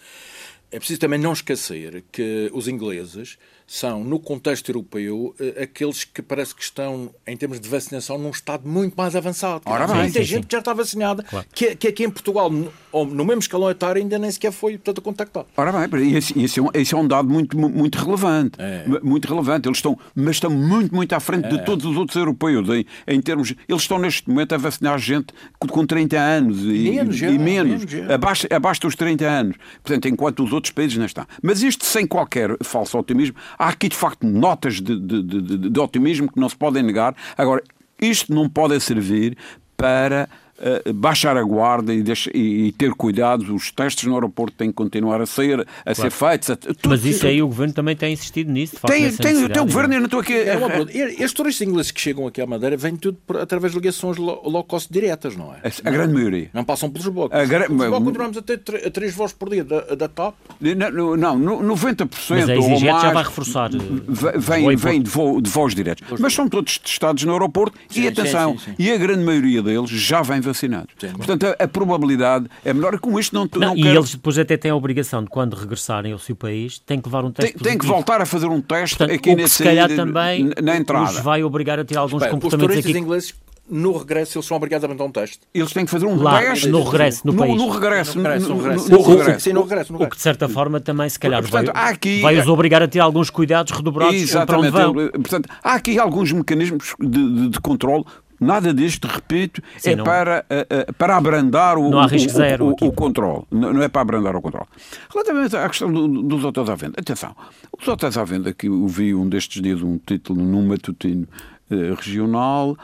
[0.71, 6.21] É preciso também não esquecer que os ingleses são, no contexto europeu, eh, aqueles que
[6.21, 9.61] parece que estão, em termos de vacinação, num estado muito mais avançado.
[9.65, 11.45] Ora bem, muita gente que já está vacinada, claro.
[11.53, 12.71] que, que aqui em Portugal, no,
[13.05, 15.47] no mesmo escalão etário, ainda nem sequer foi portanto, contactado.
[15.55, 18.55] Ora bem, esse, esse, é, um, esse é um dado muito, muito relevante.
[18.59, 18.85] É.
[19.01, 19.67] Muito relevante.
[19.67, 21.49] Eles estão, mas estão muito, muito à frente é.
[21.49, 22.67] de todos os outros europeus.
[22.69, 27.21] Em, em, termos, eles estão neste momento a vacinar gente com 30 anos e menos,
[27.21, 29.57] e, menos, menos abaixo, abaixo dos 30 anos.
[29.83, 31.25] Portanto, enquanto os outros países não estão.
[31.41, 35.79] Mas isto sem qualquer falso otimismo, há aqui de facto notas de, de, de, de
[35.79, 37.15] otimismo que não se podem negar.
[37.37, 37.63] Agora,
[37.99, 39.37] isto não pode servir
[39.77, 43.53] para uh, baixar a guarda e, deixar, e, e, ter cuidado.
[43.53, 45.95] Os testes no aeroporto têm que continuar a ser, a claro.
[45.95, 46.49] ser feitos.
[46.49, 48.77] A, tudo, Mas isso aí o governo também tem insistido nisso.
[48.85, 50.33] Tem, tem, tem o governo, eu não estou aqui.
[50.33, 53.79] É uma, estes turistas ingleses que chegam aqui à Madeira vêm tudo por, através de
[53.79, 55.57] ligações low, low cost diretas, não é?
[55.63, 56.49] A, a grande maioria.
[56.53, 57.37] Não passam pelos blocos.
[57.37, 57.67] A gra...
[57.67, 60.35] Lisboa continuamos a ter três voos por dia da, da TAP.
[60.59, 63.71] Não, não, 90% Mas a ou mais, já vai reforçar.
[63.73, 66.19] Eh, vem, vem de, voo, de voos diretos.
[66.19, 69.61] Mas são todos testados no aeroporto sim, e atenção, sim, sim, e a grande maioria
[69.61, 70.93] deles já vem vacinados.
[71.15, 72.99] Portanto, a, a, probabilidade é melhor.
[72.99, 73.99] Com isto não, não, não E quero...
[73.99, 77.25] eles depois até têm a obrigação de, quando regressarem ao seu país, têm que levar
[77.25, 79.89] um teste Tem, tem que voltar a fazer um teste Portanto, aqui nesse, se calhar
[79.89, 81.11] também na entrada.
[81.11, 82.97] os vai obrigar a ter alguns Bem, comportamentos os aqui...
[82.97, 83.33] ingleses
[83.69, 85.39] no regresso eles são obrigados a mandar um teste.
[85.53, 86.67] Eles têm que fazer um Lá, teste.
[86.67, 87.55] No regresso, no, no país.
[87.55, 88.17] No regresso.
[88.17, 88.49] No regresso.
[88.49, 88.91] No, regresso.
[88.91, 89.39] No, regresso.
[89.39, 89.95] Sim, no regresso.
[89.95, 92.87] O que de certa forma também, se calhar, Portanto, vai, aqui, vai os obrigar a
[92.87, 95.11] ter alguns cuidados redobrados exatamente, para onde vão.
[95.11, 98.03] Portanto, há aqui alguns mecanismos de, de, de controle
[98.43, 100.03] Nada disto, repito, Sim, é não...
[100.03, 103.43] para, uh, para abrandar o, não há risco zero o, o, o controle.
[103.51, 104.67] Não, é para abrandar o controle.
[105.11, 107.35] Relativamente à questão do, dos hotéis à venda, atenção,
[107.79, 111.27] os hotéis à venda, que eu vi um destes dias um título num matutino
[111.71, 112.77] uh, regional,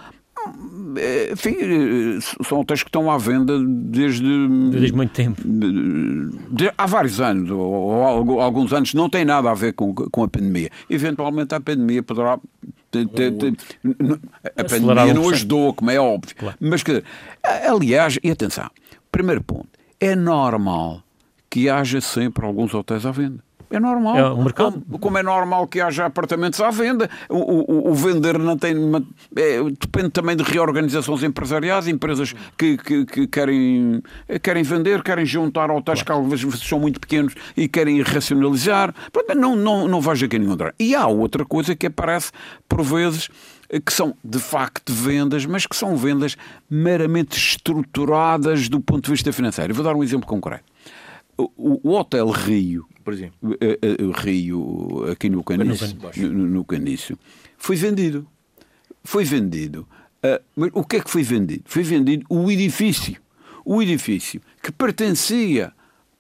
[0.98, 1.56] eh, enfim,
[2.44, 4.48] são hotéis que estão à venda desde.
[4.72, 5.42] Desde muito tempo.
[5.46, 9.94] De, de, há vários anos, ou, ou, alguns anos, não tem nada a ver com,
[9.94, 10.70] com a pandemia.
[10.90, 12.40] Eventualmente a pandemia poderá
[14.58, 16.36] a pandemia não ajudou, como é óbvio.
[16.36, 16.58] Claro.
[16.60, 17.04] Mas que,
[17.44, 18.70] aliás, e atenção,
[19.12, 21.04] primeiro ponto, é normal
[21.50, 23.44] que haja sempre alguns hotéis à venda.
[23.72, 24.18] É normal.
[24.18, 24.82] É um mercado.
[24.82, 27.10] Como, como, é normal que haja apartamentos à venda.
[27.30, 28.76] O, o, o vender não tem.
[29.36, 34.02] É, depende também de reorganizações empresariais, empresas que, que, que, querem,
[34.42, 36.28] querem vender, querem juntar hotéis claro.
[36.28, 38.94] que às vezes são muito pequenos e querem racionalizar.
[39.36, 40.74] Não, não, não vejo aqui nenhum drama.
[40.80, 42.32] E há outra coisa que aparece
[42.68, 43.30] por vezes
[43.86, 46.36] que são de facto vendas, mas que são vendas
[46.68, 49.76] meramente estruturadas do ponto de vista financeiro.
[49.76, 50.64] vou dar um exemplo concreto.
[51.38, 53.36] O, o Hotel Rio por exemplo?
[53.42, 57.18] O Rio, aqui no Canício, no, no Canício,
[57.58, 58.28] foi vendido.
[59.04, 59.88] Foi vendido.
[60.24, 61.64] Uh, mas o que é que foi vendido?
[61.66, 63.18] Foi vendido o edifício.
[63.64, 65.72] O edifício que pertencia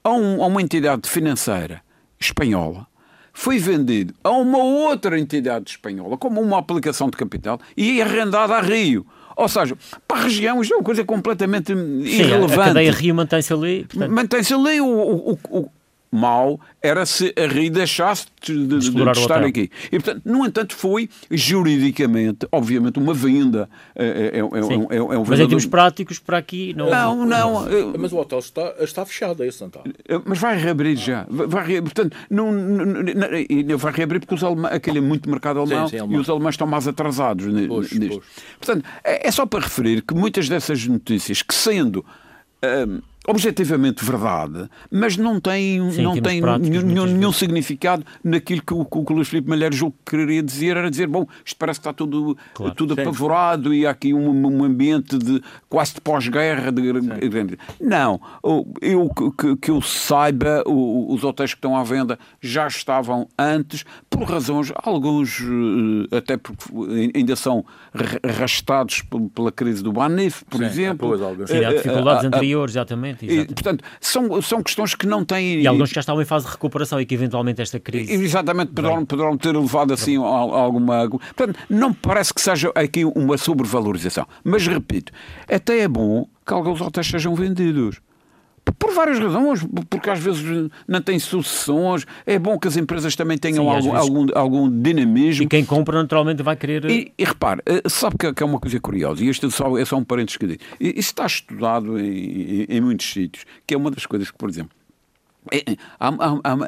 [0.03, 1.81] a, um, a uma entidade financeira
[2.19, 2.87] espanhola
[3.33, 8.61] foi vendido a uma outra entidade espanhola, como uma aplicação de capital, e arrendado a
[8.61, 9.05] Rio.
[9.35, 12.59] Ou seja, para a região isto é uma coisa completamente Sim, irrelevante.
[12.59, 13.85] A cadeia Rio mantém-se ali.
[13.85, 14.11] Portanto...
[14.11, 14.81] Mantém-se ali.
[14.81, 15.69] O, o, o,
[16.11, 19.69] mau era se a RI deixasse de, de, de, de estar aqui.
[19.91, 23.69] E, portanto, no entanto, foi juridicamente, obviamente, uma venda.
[23.95, 26.89] É, é, é, é, é um Mas em termos práticos, para aqui não.
[26.89, 27.65] Não, não.
[27.97, 29.81] Mas o hotel está, está fechado, é isso, não está?
[30.25, 31.25] Mas vai reabrir já.
[31.29, 35.59] Vai reabrir, portanto, não, não, não, vai reabrir porque os alemães, aquele é muito mercado
[35.59, 38.19] alemão, sim, sim, alemão, e os alemães estão mais atrasados pois, nisto.
[38.19, 38.25] Pois.
[38.59, 42.05] Portanto, é, é só para referir que muitas dessas notícias, que sendo.
[42.61, 48.73] Um, objetivamente verdade, mas não tem, Sim, não tem nenhum, nenhum, nenhum, significado naquilo que
[48.73, 51.79] o, que o Luís Filipe Malheiro julgo que queria dizer, era dizer, bom, isto parece
[51.79, 52.73] que está tudo, claro.
[52.73, 56.71] tudo apavorado e há aqui um, um ambiente de quase de pós-guerra.
[57.79, 58.19] Não,
[58.81, 63.85] eu que, que eu saiba, os hotéis que estão à venda já estavam antes,
[64.19, 66.63] por razões, alguns eh, até porque
[67.15, 67.65] ainda são
[68.23, 69.03] arrastados
[69.33, 71.17] pela crise do Banif, por Sim, exemplo.
[71.47, 73.25] Sim, há dificuldades anteriores, exatamente.
[73.25, 73.51] Exatamente.
[73.51, 75.61] E, portanto, são, são questões que não têm.
[75.61, 78.13] E alguns que já estavam em fase de recuperação e que eventualmente esta crise.
[78.13, 81.09] Exatamente, poderão, poderão ter levado assim a, a alguma.
[81.09, 84.25] Portanto, não parece que seja aqui uma sobrevalorização.
[84.43, 85.11] Mas repito,
[85.47, 88.01] até é bom que alguns hotéis sejam vendidos.
[88.77, 93.37] Por várias razões, porque às vezes não tem sucessões, é bom que as empresas também
[93.37, 95.43] tenham Sim, algum, algum, algum, dinamismo.
[95.43, 96.85] E quem compra naturalmente vai querer.
[96.89, 99.85] E, e repare, eh, sabe que, é uma coisa curiosa, e isto é só, é
[99.85, 100.61] só um parênteses que digo.
[100.79, 104.71] Isso está estudado em, em, muitos sítios, que é uma das coisas que, por exemplo,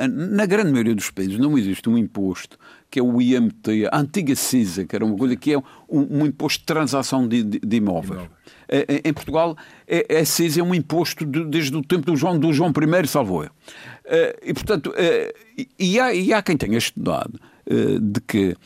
[0.09, 2.57] na grande maioria dos países não existe um imposto
[2.91, 6.25] que é o IMT, a antiga CISA, que era uma coisa que é um, um
[6.25, 8.29] imposto de transação de, de, de imóveis.
[8.67, 9.55] É, é, em Portugal,
[9.87, 13.07] é, a CISA é um imposto de, desde o tempo do João, do João I,
[13.07, 13.49] salvo eu.
[14.03, 15.33] É, e, portanto, é,
[15.79, 17.39] e há, e, há, quem tenha estudado
[18.01, 18.57] de que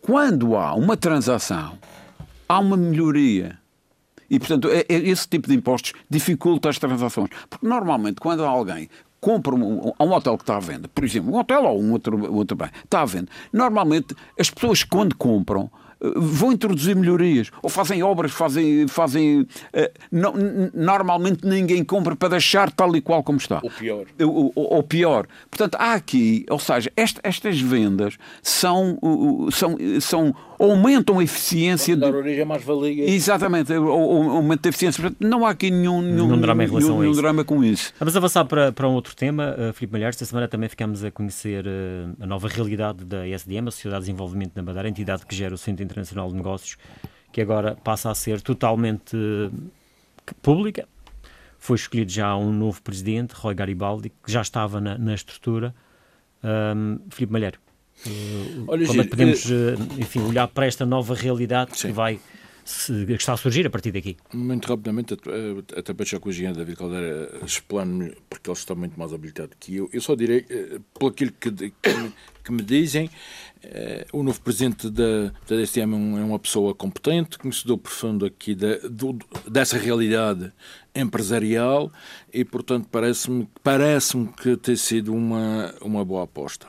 [0.00, 1.78] quando há uma transação,
[2.48, 3.59] há uma melhoria
[4.30, 7.30] e, portanto, esse tipo de impostos dificulta as transações.
[7.48, 8.88] Porque, normalmente, quando alguém
[9.20, 12.32] compra um, um hotel que está à venda, por exemplo, um hotel ou um outro,
[12.32, 18.02] outro bem, está à venda, normalmente as pessoas quando compram vão introduzir melhorias ou fazem
[18.02, 18.88] obras, fazem.
[18.88, 19.46] fazem
[20.10, 20.32] não,
[20.72, 23.60] normalmente ninguém compra para deixar tal e qual como está.
[23.62, 24.06] Ou pior.
[24.18, 25.26] Ou, ou, ou pior.
[25.50, 28.98] Portanto, há aqui, ou seja, estas vendas são,
[29.52, 31.96] são, são aumentam a eficiência.
[31.96, 33.08] Dar origem mais valia.
[33.08, 35.02] Exatamente, aumenta a eficiência.
[35.02, 37.20] Portanto, não há aqui nenhum, nenhum, nenhum drama em relação nenhum, a isso.
[37.22, 37.92] drama com isso.
[37.98, 40.16] Vamos avançar para, para um outro tema, uh, Filipe Malhares.
[40.16, 44.06] Esta semana também ficamos a conhecer uh, a nova realidade da SDM, a Sociedade de
[44.06, 46.76] Desenvolvimento da Madeira, a entidade que gera o Centro Internacional de Negócios,
[47.32, 49.50] que agora passa a ser totalmente uh,
[50.42, 50.86] pública.
[51.58, 55.74] Foi escolhido já um novo presidente, Roy Garibaldi, que já estava na, na estrutura.
[56.42, 57.58] Um, Filipe Malheiro,
[58.66, 61.88] Olha, como é que podemos, uh, enfim, olhar para esta nova realidade sim.
[61.88, 62.18] que vai
[62.64, 64.16] se, que está a surgir a partir daqui?
[64.32, 68.98] Muito rapidamente, até para deixar com o engenheiro David Caldeira explane porque ele está muito
[68.98, 69.90] mais habilitado que eu.
[69.92, 71.72] Eu só direi, pelo aquilo que, que,
[72.44, 73.10] que me dizem,
[74.12, 78.54] o novo presidente da, da DSTM é, um, é uma pessoa competente, conhecedor profundo aqui
[78.54, 80.52] da, do, dessa realidade
[80.94, 81.92] empresarial
[82.32, 86.66] e, portanto, parece-me parece que tem sido uma, uma boa aposta.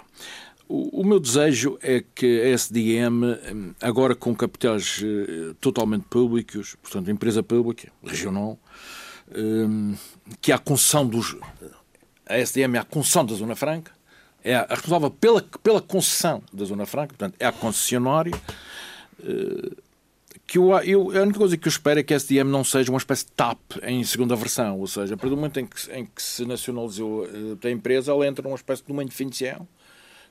[0.74, 3.38] O, meu desejo é que a SDM,
[3.82, 8.58] agora com capitais eh, totalmente públicos, portanto, empresa pública, regional,
[9.32, 9.98] eh,
[10.40, 11.36] que a concessão dos.
[12.26, 13.92] A SDM é a concessão da Zona Franca,
[14.42, 18.34] é a responsável pela, pela concessão da Zona Franca, portanto, é a concessionária.
[19.22, 19.76] Eh,
[20.48, 22.90] que eu, eu, a única coisa que eu espero é que a SDM não seja
[22.90, 25.92] uma espécie de TAP em segunda versão, ou seja, a partir do momento em que,
[25.92, 27.28] em que se nacionalizou
[27.62, 29.68] a empresa, ela entra numa espécie de uma indefinição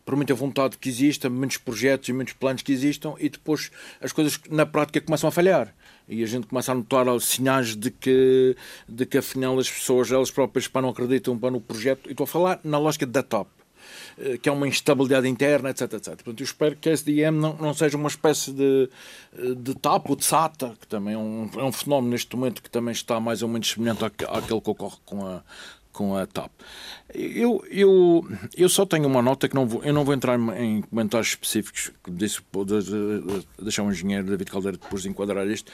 [0.05, 4.13] por muita vontade que exista, muitos projetos e muitos planos que existam, e depois as
[4.13, 5.75] coisas na prática começam a falhar.
[6.09, 8.57] E a gente começa a notar sinais de que,
[8.89, 12.09] de que afinal as pessoas, elas próprias, para não acreditam para no projeto.
[12.09, 13.49] E estou a falar na lógica da top
[14.19, 16.07] eh, que é uma instabilidade interna, etc, etc.
[16.17, 18.89] Portanto, eu espero que a SDM não, não seja uma espécie de,
[19.39, 22.63] eh, de TAP ou de SATA, que também é um, é um fenómeno neste momento
[22.63, 25.43] que também está mais ou menos semelhante àquele que ocorre com a,
[25.93, 26.51] com a TAP.
[27.15, 30.83] Eu, eu, eu só tenho uma nota que não vou, eu não vou entrar em
[30.83, 32.41] comentários específicos, disse,
[33.61, 35.71] deixar o engenheiro David Caldeira depois de enquadrar isto.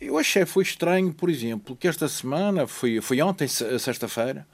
[0.00, 4.46] Eu achei, foi estranho, por exemplo, que esta semana, foi, foi ontem, sexta-feira,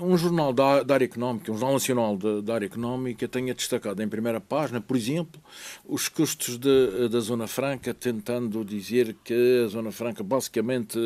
[0.00, 4.00] um jornal da, da, área económica, um jornal nacional da, da, área económica, tenha destacado
[4.00, 5.40] em primeira página, por exemplo,
[5.84, 10.98] os custos de, da Zona Franca, tentando dizer que a Zona Franca, basicamente,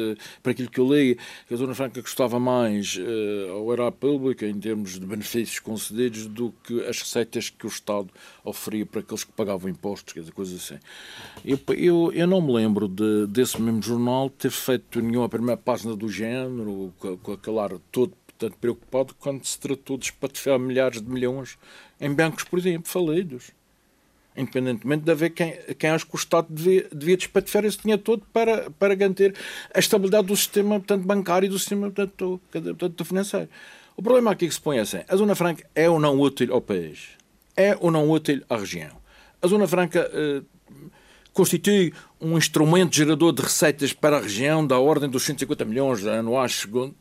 [0.42, 1.18] para aquilo que eu li,
[1.48, 6.26] que a Zona Franca custava mais uh, ao erário público, em termos de benefícios concedidos,
[6.26, 8.10] do que as receitas que o Estado
[8.44, 10.78] oferia para aqueles que pagavam impostos, quer dizer, coisas assim.
[11.44, 15.96] Eu, eu, eu não me lembro de, desse mesmo jornal ter feito nenhuma primeira página
[15.96, 21.02] do género, com, com aquele ar todo portanto, preocupado quando se tratou de espatifar milhares
[21.02, 21.58] de milhões
[22.00, 23.50] em bancos, por exemplo, falidos.
[24.34, 28.24] Independentemente de haver quem, quem acha que o Estado devia, devia despatifar esse dinheiro todo
[28.32, 29.34] para, para garantir
[29.74, 33.48] a estabilidade do sistema portanto, bancário e do sistema portanto, portanto, financeiro.
[33.96, 36.54] O problema aqui que se põe é assim: a Zona Franca é ou não útil
[36.54, 37.08] ao país?
[37.56, 38.96] É ou não útil à região?
[39.42, 40.08] A Zona Franca.
[40.12, 40.42] Eh,
[41.32, 46.52] constitui um instrumento gerador de receitas para a região da ordem dos 150 milhões anuais,
[46.52, 46.94] segundo,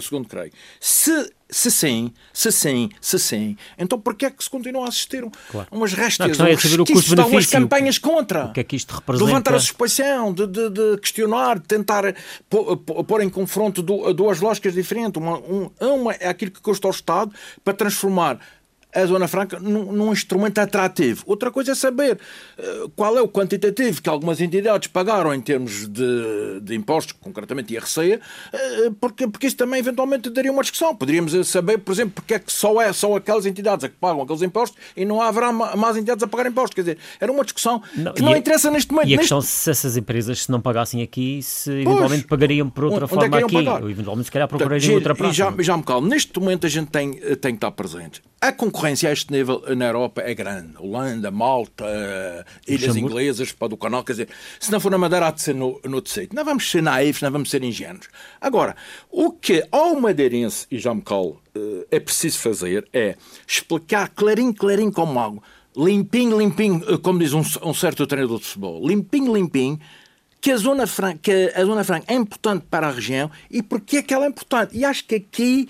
[0.00, 0.50] segundo creio.
[0.80, 5.22] Se, se sim, se sim, se sim, então porquê é que se continua a assistir
[5.50, 5.68] claro.
[5.70, 8.46] umas réstias, é saber o custo de umas campanhas contra?
[8.46, 9.24] O que é que isto representa?
[9.24, 12.14] De levantar a suspeição, de, de, de questionar, de tentar
[12.48, 15.20] pôr em confronto duas lógicas diferentes.
[15.20, 15.38] Uma,
[15.78, 17.32] uma é aquilo que custa ao Estado
[17.62, 18.40] para transformar
[19.02, 21.22] a Zona Franca num, num, instrumento atrativo.
[21.26, 22.18] Outra coisa é saber
[22.58, 27.74] uh, qual é o quantitativo que algumas entidades pagaram em termos de, de impostos, concretamente
[27.74, 30.94] IRC, uh, porque, porque isso também eventualmente daria uma discussão.
[30.94, 34.22] Poderíamos saber, por exemplo, porque é que só, é, só aquelas entidades a que pagam
[34.22, 36.74] aqueles impostos e não haverá mais entidades a pagar impostos.
[36.74, 39.08] Quer dizer, era uma discussão não, que não interessa neste momento.
[39.08, 39.20] E a neste...
[39.20, 43.08] questão se essas empresas, se não pagassem aqui, se eventualmente pois, pagariam por outra é
[43.08, 43.82] forma é aqui, pagar?
[43.82, 45.32] ou eventualmente se calhar procurariam outra praça.
[45.32, 48.22] E já, já me calmo, neste momento a gente tem, tem que estar presente.
[48.40, 50.74] A concorrência a este nível na Europa é grande.
[50.78, 51.84] Holanda, Malta,
[52.66, 54.28] Ilhas Inglesas, para do canal, quer dizer,
[54.58, 56.30] se não for na Madeira, há de ser no, no sítio.
[56.34, 58.08] Não vamos ser naivos, não vamos ser ingênuos.
[58.40, 58.76] Agora,
[59.10, 63.16] o que ao madeirense, e já me calo, eh, é preciso fazer é
[63.46, 65.42] explicar clarinho, clarinho como algo,
[65.76, 69.78] limpinho, limpinho, eh, como diz um, um certo treinador de futebol, limpinho, limpinho,
[70.40, 73.98] que a, Zona Franca, que a Zona Franca é importante para a região e porque
[73.98, 74.76] é que ela é importante.
[74.76, 75.68] E acho que aqui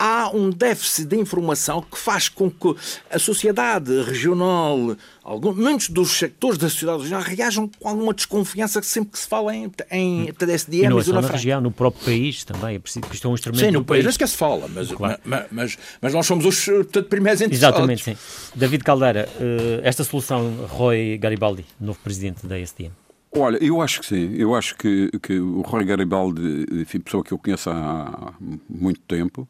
[0.00, 2.74] há um déficit de informação que faz com que
[3.10, 9.12] a sociedade regional, alguns, muitos dos sectores da sociedade regional reajam com alguma desconfiança sempre
[9.12, 12.42] que se fala em, em TDSDM e não é só na região, no próprio país
[12.44, 14.04] também, é preciso que isto é um instrumento Sim, no país, país.
[14.04, 15.20] não é que se fala, mas, claro.
[15.22, 17.76] mas, mas, mas, nós somos os portanto, primeiros interessados.
[17.76, 18.16] Exatamente, sim.
[18.54, 22.92] David Caldeira, eh, esta solução, Roy Garibaldi, novo presidente da SDM.
[23.32, 24.34] Olha, eu acho que sim.
[24.34, 28.34] Eu acho que, que o Roy Garibaldi, enfim, pessoa que eu conheço há
[28.68, 29.48] muito tempo,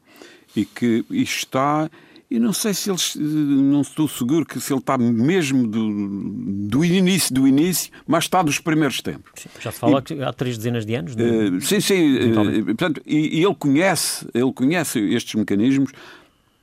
[0.55, 1.90] e que está.
[2.30, 3.16] E não sei se eles.
[3.16, 8.42] Não estou seguro que se ele está mesmo do, do início do início, mas está
[8.42, 9.32] dos primeiros tempos.
[9.34, 11.14] Sim, já se fala e, que há três dezenas de anos.
[11.14, 12.30] Uh, sim, sim.
[12.30, 15.90] Uh, portanto, e, e, ele conhece, ele conhece estes mecanismos,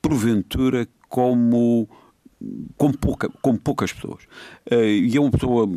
[0.01, 1.89] porventura, como.
[2.77, 4.23] Com, pouca, com poucas pessoas.
[4.71, 5.67] Uh, e é uma pessoa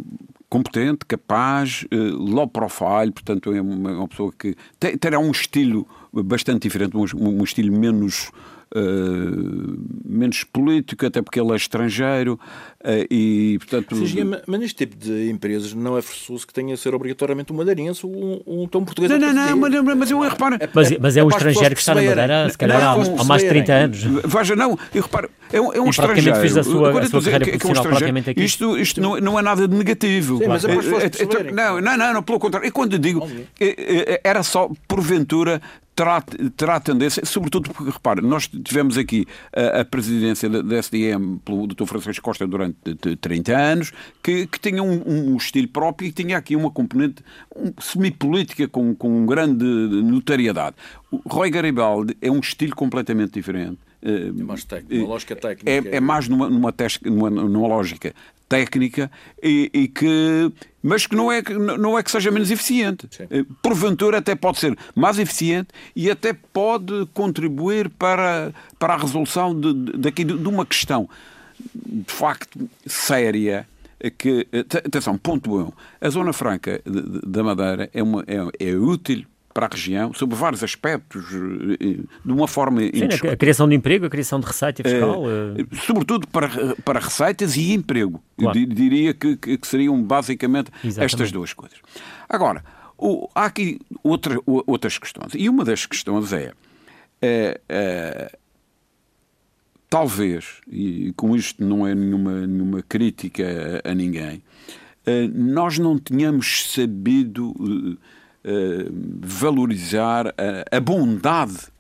[0.51, 4.57] competente, capaz, low profile, portanto, é uma, pessoa que
[4.99, 8.31] terá um estilo bastante diferente, um estilo menos.
[8.73, 12.39] Uh, menos político, até porque ele é estrangeiro
[12.85, 14.07] uh, e, portanto...
[14.07, 17.57] Sim, mas neste tipo de empresas não é forçoso que tenha a ser obrigatoriamente um
[17.57, 19.11] madeirense ou um, um tom português.
[19.11, 20.55] Não, não, não, mas, mas eu reparo...
[20.61, 23.43] É, mas, mas é um estrangeiro que está na Madeira, se calhar há, há mais
[23.43, 24.03] de 30 anos.
[24.25, 26.41] Veja, não, eu reparo, é um, é um e estrangeiro.
[26.41, 28.45] fez a sua, a sua carreira que, profissional que é um aqui.
[28.45, 30.39] Isto, isto não, não é nada de negativo.
[30.39, 32.69] Sim, mas é, é, não, não, não, pelo contrário.
[32.69, 33.27] E quando digo,
[34.23, 35.61] era só porventura
[36.01, 36.23] terá,
[36.57, 41.85] terá tendência, sobretudo porque, repare, nós tivemos aqui a, a presidência da, SDM pelo Dr.
[41.85, 42.77] Francisco Costa durante
[43.21, 43.93] 30 anos,
[44.23, 47.23] que, que tinha um, um, estilo próprio e tinha aqui uma componente
[47.55, 50.77] um, semipolítica com, com grande notariedade.
[51.11, 53.79] O Roy Garibaldi é um estilo completamente diferente.
[54.03, 55.71] É mais técnico, uma lógica técnica.
[55.71, 56.75] É, é mais numa, numa,
[57.05, 58.15] numa, numa lógica
[58.49, 59.11] técnica
[59.43, 60.51] e, e, que
[60.83, 63.27] mas que não é não é que seja menos eficiente Sim.
[63.31, 69.59] Eh, porventura até pode ser mais eficiente e até pode contribuir para para a resolução
[69.59, 71.09] de, de, de uma questão
[71.75, 73.67] de facto séria
[74.17, 74.47] que
[74.85, 79.27] atenção ponto 1 um, a zona franca da Madeira é uma é, é útil
[79.61, 81.23] para a região, sob vários aspectos,
[81.79, 82.81] eh, de uma forma...
[82.81, 85.25] Sim, a criação de emprego, a criação de receita fiscal...
[85.29, 86.49] É, sobretudo para,
[86.83, 88.23] para receitas e emprego.
[88.39, 88.59] Claro.
[88.59, 91.05] Eu diria que, que, seriam basicamente Exatamente.
[91.05, 91.79] estas duas coisas.
[92.27, 92.65] Agora,
[92.97, 95.33] o, há aqui outra, outras questões.
[95.35, 96.53] E uma das questões é...
[97.21, 98.39] é, é
[99.91, 104.41] talvez, e com isto não é nenhuma, nenhuma crítica a, a ninguém,
[105.35, 108.20] nós não tínhamos sabido eh,
[109.23, 111.71] valorizar a, a bondade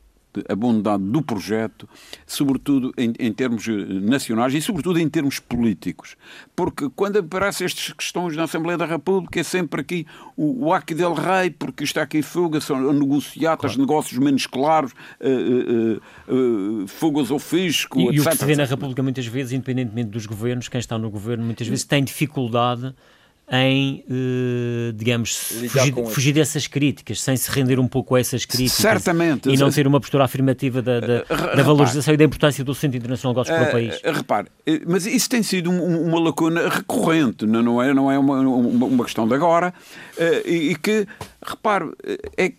[0.49, 1.89] a bondade do projeto,
[2.27, 6.17] sobretudo em, em, termos eh, nacionais e sobretudo em termos políticos.
[6.55, 10.07] Porque quando aparecem estas questões na Assembleia da República é sempre aqui
[10.37, 13.81] o, o Aqui del Rei, porque está aqui fuga, são negociatas, claro.
[13.81, 16.01] negócios menos claros, uh,
[16.31, 18.17] uh, uh, fugas ao fisco, e, etc.
[18.17, 21.11] E o que se vê na República muitas vezes, independentemente dos governos, quem está no
[21.11, 22.95] governo muitas vezes tem dificuldade
[23.51, 28.79] em, uh, digamos, fugir, fugir, dessas críticas, sem se render um pouco a essas críticas.
[28.79, 29.49] Certamente.
[29.49, 32.75] E não ter uma postura afirmativa da, da, uh, da valorização e da importância do
[32.75, 34.17] Centro Internacional de Negócios uh, para o país.
[34.17, 34.49] Repare,
[34.87, 39.05] mas isso tem sido um, uma lacuna recorrente, não é, não é uma, uma, uma
[39.05, 39.75] questão de agora,
[40.45, 41.07] e, e que,
[41.45, 41.91] repare,
[42.37, 42.53] é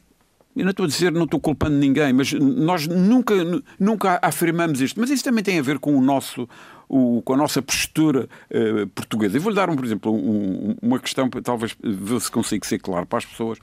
[0.55, 3.33] eu não estou a dizer, não estou culpando ninguém, mas nós nunca,
[3.79, 4.99] nunca afirmamos isto.
[4.99, 6.47] Mas isso também tem a ver com o nosso,
[6.89, 9.37] o, com a nossa postura uh, portuguesa.
[9.37, 13.05] Eu vou-lhe dar, um, por exemplo, um, uma questão, talvez ver se consigo ser claro
[13.05, 13.59] para as pessoas.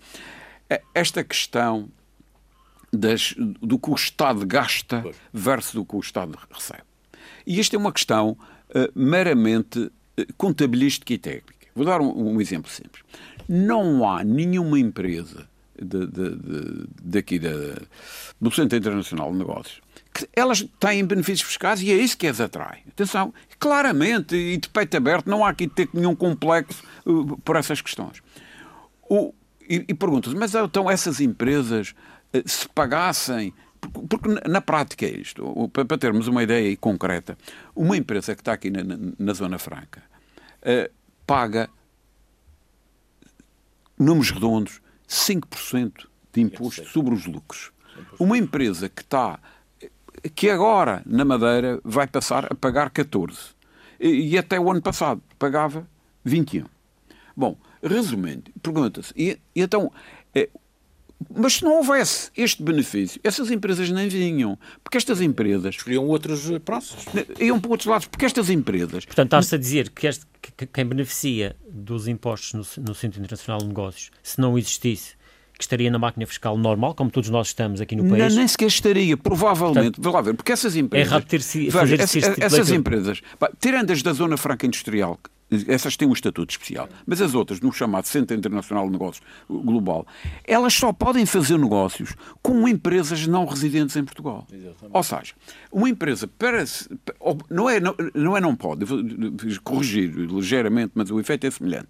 [0.71, 1.91] É esta questão
[2.93, 6.85] das, do que o Estado gasta versus do que o Estado recebe.
[7.47, 9.93] E esta é uma questão uh, meramente uh,
[10.39, 11.69] contabilística e técnica.
[11.75, 13.03] Vou dar um, um exemplo simples.
[13.47, 15.48] Não há nenhuma empresa
[15.81, 17.51] de, de, de, daqui da,
[18.41, 19.81] do Centro Internacional de Negócios,
[20.13, 22.81] que elas têm benefícios fiscais e é isso que as atrai.
[22.89, 27.57] Atenção, claramente e de peito aberto, não há aqui de ter nenhum complexo uh, por
[27.57, 28.23] essas questões.
[29.09, 29.33] O,
[29.69, 31.95] e, e perguntas, mas então essas empresas,
[32.35, 33.53] uh, se pagassem
[34.09, 37.39] porque na prática é isto, para termos uma ideia concreta,
[37.77, 38.83] uma empresa que está aqui na,
[39.17, 40.03] na Zona Franca
[40.63, 40.93] uh,
[41.27, 41.69] paga
[43.99, 47.73] números redondos 5% de imposto sobre os lucros.
[48.19, 49.41] Uma empresa que está
[50.35, 53.39] que agora na Madeira vai passar a pagar 14
[54.01, 55.89] e, e até o ano passado pagava
[56.25, 56.67] 21.
[57.37, 59.93] Bom, resumindo, pergunta-se, e, e, então,
[60.35, 60.49] é,
[61.35, 64.59] mas se não houvesse este benefício, essas empresas nem vinham.
[64.83, 65.75] Porque estas empresas.
[65.75, 67.05] Escolhiam outros prazos.
[67.41, 68.07] Iam para outros lados.
[68.07, 69.05] Porque estas empresas.
[69.05, 73.61] Portanto, está-se a dizer que, este, que, quem beneficia dos impostos no, no Centro Internacional
[73.61, 75.19] de Negócios, se não existisse,
[75.59, 78.33] que estaria na máquina fiscal normal, como todos nós estamos aqui no país.
[78.33, 80.01] Não, nem sequer estaria, provavelmente.
[80.01, 81.09] Vou lá ver, porque essas empresas.
[81.09, 83.21] É rápido ter -se, veja, essa, tipo essas empresas,
[83.59, 85.19] tirando as da zona franca industrial,
[85.67, 90.07] essas têm um estatuto especial, mas as outras, no chamado Centro Internacional de Negócios Global,
[90.45, 94.47] elas só podem fazer negócios com empresas não residentes em Portugal.
[94.53, 94.97] Exatamente.
[94.97, 95.35] Ou seja,
[95.73, 96.65] uma empresa para,
[97.51, 98.99] não é não, não é não pode, vou
[99.65, 101.89] corrigir ligeiramente, mas o efeito é semelhante.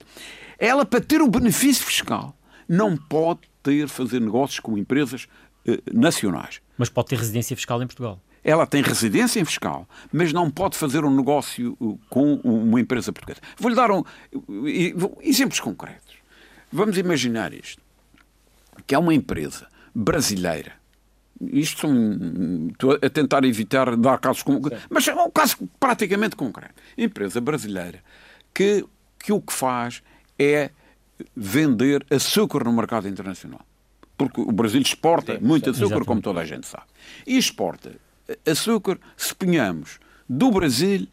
[0.59, 2.37] Ela para ter o benefício fiscal
[2.69, 5.27] não pode ter, fazer negócios com empresas
[5.67, 6.61] eh, nacionais.
[6.77, 8.21] Mas pode ter residência fiscal em Portugal.
[8.43, 13.41] Ela tem residência fiscal, mas não pode fazer um negócio eh, com uma empresa portuguesa.
[13.59, 14.05] Vou-lhe dar um,
[15.23, 16.17] exemplos concretos.
[16.73, 17.83] Vamos imaginar isto.
[18.87, 20.73] Que é uma empresa brasileira.
[21.41, 26.75] Isto são, estou a tentar evitar dar casos concretos, mas é um caso praticamente concreto.
[26.97, 28.03] Empresa brasileira
[28.53, 28.85] que,
[29.19, 30.03] que o que faz
[30.39, 30.71] é
[31.35, 33.61] vender açúcar no mercado internacional.
[34.17, 36.07] Porque o Brasil exporta Sim, muito açúcar, exatamente.
[36.07, 36.87] como toda a gente sabe.
[37.25, 37.93] E exporta
[38.47, 39.99] açúcar, se ponhamos,
[40.29, 41.07] do Brasil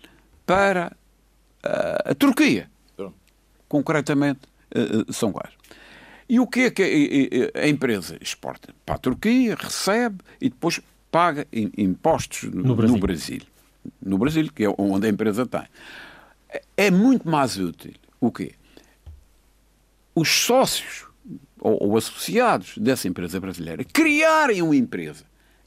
[0.46, 0.96] para
[1.66, 2.70] uh, a Turquia.
[2.96, 3.16] Pronto.
[3.68, 4.42] Concretamente,
[4.76, 5.54] uh, São Gás.
[6.28, 8.74] E o que é que a, a, empresa exporta?
[8.86, 12.96] Para a Turquia, recebe e depois paga impostos no, no, Brasil.
[12.96, 13.42] no Brasil.
[14.02, 15.64] No Brasil, que é onde a empresa tem.
[16.76, 18.56] É muito mais útil o quê?
[20.16, 21.06] os sócios
[21.60, 25.26] ou, ou, associados dessa empresa brasileira criarem uma empresa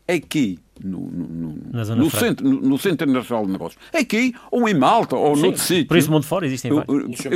[0.09, 5.17] aqui no, no, no, no centro, no, Centro Internacional de Negócios, aqui ou em Malta
[5.17, 5.87] ou Sim, noutro sítio.
[5.87, 7.29] Por isso, mundo fora existem vários.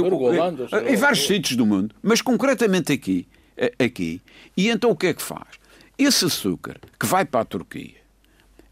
[0.88, 3.26] Em vários sítios do mundo, mas concretamente aqui,
[3.78, 4.20] aqui.
[4.56, 5.60] E então o que é que faz?
[5.98, 7.96] Esse açúcar que vai para a Turquia,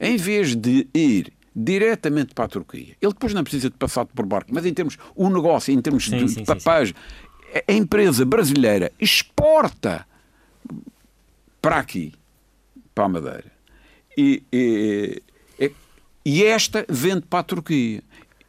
[0.01, 2.97] em vez de ir diretamente para a Turquia.
[3.01, 6.07] Ele depois não precisa de passar por barco, mas em termos, o negócio, em termos
[6.07, 6.95] sim, de sim, papagem,
[7.69, 10.07] a empresa brasileira exporta
[11.61, 12.13] para aqui,
[12.95, 13.53] para a Madeira,
[14.17, 15.23] e, e,
[16.25, 18.03] e esta vende para a Turquia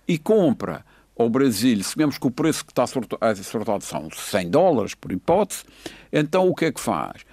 [0.08, 0.86] e compra
[1.18, 5.64] ao Brasil, se vemos que o preço que está sortado são 100 dólares, por hipótese,
[6.12, 7.24] então o que é que faz?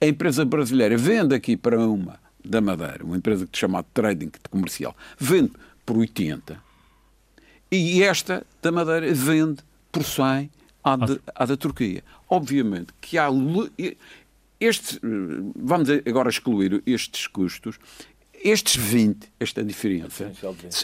[0.00, 4.30] A empresa brasileira vende aqui para uma da Madeira, uma empresa que chama de trading
[4.50, 5.52] comercial, vende
[5.84, 6.60] por 80
[7.70, 10.50] e esta da Madeira vende por 100
[10.84, 12.04] à, de, à da Turquia.
[12.28, 13.28] Obviamente que há.
[14.64, 15.00] Este,
[15.56, 17.78] vamos agora excluir estes custos.
[18.44, 20.32] Estes 20, esta diferença,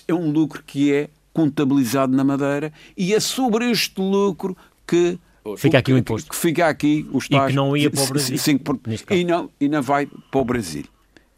[0.07, 4.57] é um lucro que é contabilizado na Madeira e é sobre este lucro
[4.87, 5.19] que
[5.57, 6.29] Fica aqui o imposto.
[6.29, 7.45] Que fica aqui os tais...
[7.45, 8.37] E que não ia para o Brasil.
[9.11, 10.85] E, não, e não vai para o Brasil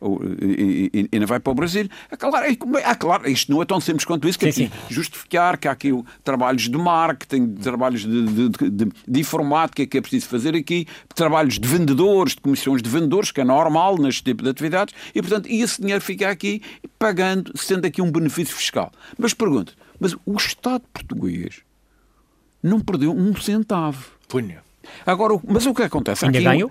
[0.02, 1.88] e, não vai para o Brasil.
[2.10, 4.68] É claro, é, é, claro, isto não é tão simples quanto isso, que sim, é
[4.68, 4.72] sim.
[4.88, 5.90] justificar que há aqui
[6.24, 11.58] trabalhos de marketing, trabalhos de, de, de, de, informática que é preciso fazer aqui, trabalhos
[11.58, 15.48] de vendedores, de comissões de vendedores, que é normal neste tipo de atividades, e portanto,
[15.48, 16.62] e esse dinheiro fica aqui
[16.98, 18.90] pagando, sendo aqui um benefício fiscal.
[19.18, 21.60] Mas pergunto, mas o Estado português
[22.62, 24.06] não perdeu um centavo.
[24.28, 24.62] Punha.
[25.04, 26.24] Agora, mas o que acontece?
[26.24, 26.70] Ainda Aqui, ganhou?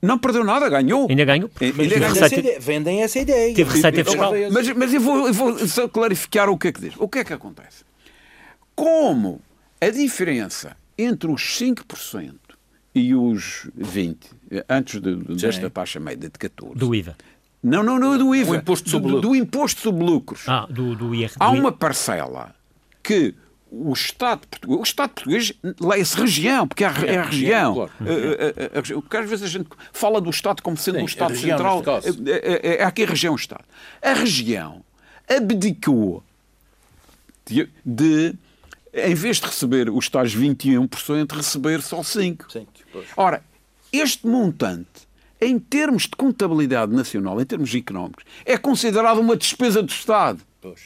[0.00, 1.06] Não perdeu nada, ganhou.
[1.10, 1.50] Ainda ganhou?
[1.60, 2.24] Ainda Mas ganhou.
[2.24, 3.54] essa ideia, vendem essa ideia.
[3.54, 4.32] Teve receita fiscal.
[4.52, 6.94] Mas, mas eu, vou, eu vou só clarificar o que é que diz.
[6.98, 7.84] O que é que acontece?
[8.74, 9.40] Como
[9.80, 12.34] a diferença entre os 5%
[12.94, 14.16] e os 20%,
[14.68, 17.16] antes de, de, desta taxa média de 14%, Do IVA.
[17.62, 19.30] não, não, não é do IVA, O imposto sobre do, lucros.
[19.32, 20.42] do imposto sobre lucros.
[20.46, 21.32] Ah, do, do IR.
[21.38, 22.54] Há do uma parcela
[23.02, 23.34] que
[23.70, 27.74] o Estado português, o Estado português leia-se região, porque é a, é a região.
[27.74, 27.92] claro.
[28.06, 28.82] Eh, eh, eh, a.
[28.82, 31.82] Porque às vezes a gente fala do Estado como sendo Sim, um a Estado central.
[32.26, 33.64] É, é- é aqui a região Estado.
[34.00, 34.84] A região
[35.28, 36.22] abdicou
[37.44, 38.34] de, de,
[38.94, 42.50] em vez de receber os tais 21%, receber só 5%.
[42.50, 43.06] Sim, pois.
[43.16, 43.42] Ora,
[43.92, 45.06] este montante,
[45.40, 50.40] em termos de contabilidade nacional, em termos económicos, é considerado uma despesa do Estado.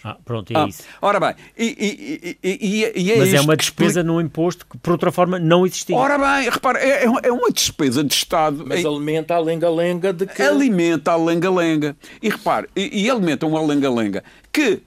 [0.05, 0.83] Ah, pronto, é Ah, isso.
[1.01, 4.67] ora bem, e, e- e- e- e é Mas é uma despesa explica- num imposto
[4.67, 5.97] que, por outra forma, não existia.
[5.97, 8.65] Ora bem, repara, é, é uma despesa de Estado.
[8.67, 10.43] Mas em- alimenta a lenga-lenga de que.
[10.43, 11.97] alimenta a lenga-lenga.
[12.23, 14.23] E repare, e, e alimenta uma lenga-lenga
[14.53, 14.83] que,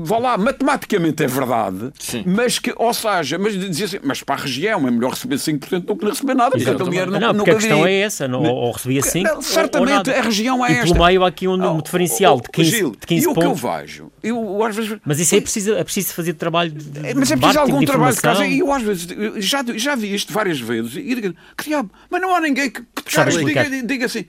[0.00, 2.22] vá lá, matematicamente é verdade, Sim.
[2.24, 5.80] mas que, ou seja, mas dizia assim, mas para a região é melhor receber 5%
[5.80, 6.76] do que não receber nada, porque Exato.
[6.76, 7.88] aquele dinheiro não, não, porque a questão vi.
[7.90, 8.28] é essa.
[8.28, 10.92] Não, ou, recebia 5 Não, certamente a região é e esta.
[10.94, 13.34] pelo meio há aqui um, Oh, diferencial oh, de 15, Gil, de 15 e o
[13.34, 13.60] que eu pontos.
[13.62, 14.96] vejo, eu às vezes...
[15.04, 17.86] Mas isso aí precisa, é preciso fazer trabalho de, É, Mas é preciso algum de
[17.86, 18.46] trabalho de casa.
[18.46, 21.90] E eu às vezes eu já, já vi isto várias vezes e digo, que diabo,
[22.08, 24.26] mas não há ninguém que, que diga, diga assim.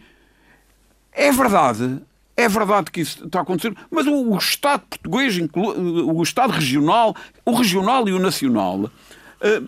[1.11, 1.99] É verdade,
[2.43, 5.75] é verdade que isso está a acontecer, mas o, o Estado português, inclu-
[6.15, 7.15] o Estado regional,
[7.45, 8.89] o regional e o nacional,
[9.41, 9.61] eh,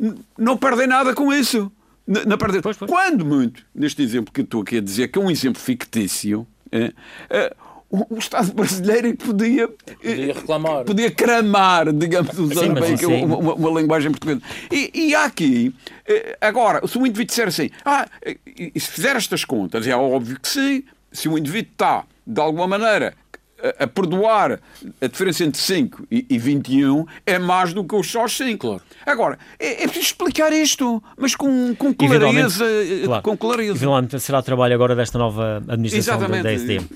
[0.00, 1.70] n- não perdem nada com isso.
[2.06, 2.60] N- Não perdem.
[2.60, 2.90] Pois, pois.
[2.90, 6.46] Quando muito, neste exemplo que eu estou aqui a dizer, que é um exemplo fictício,
[6.70, 6.92] eh,
[7.30, 7.56] eh,
[7.88, 10.84] o, o Estado brasileiro podia, eh, Podia reclamar.
[10.84, 14.42] podia cramar, digamos, usando bem uma, uma- uma linguagem portuguesa.
[14.70, 15.74] E, e há aqui,
[16.06, 19.96] eh, agora, se o indivíduo disser assim, ah, eh, e se fizer estas contas, é
[19.96, 23.14] óbvio que sim, se o indivíduo está, de alguma maneira,
[23.78, 24.60] a, a perdoar
[25.00, 28.58] a diferença entre 5 e, e 21, é mais do que os só 5.
[28.58, 28.82] Claro.
[29.06, 32.64] Agora, é, é preciso explicar isto, mas com, com clareza.
[32.64, 33.22] eh, claro.
[33.22, 33.70] Com clareza.
[33.72, 36.42] Eventualmente será trabalho agora desta nova administração da, Exatamente.
[36.42, 36.86] da SDM.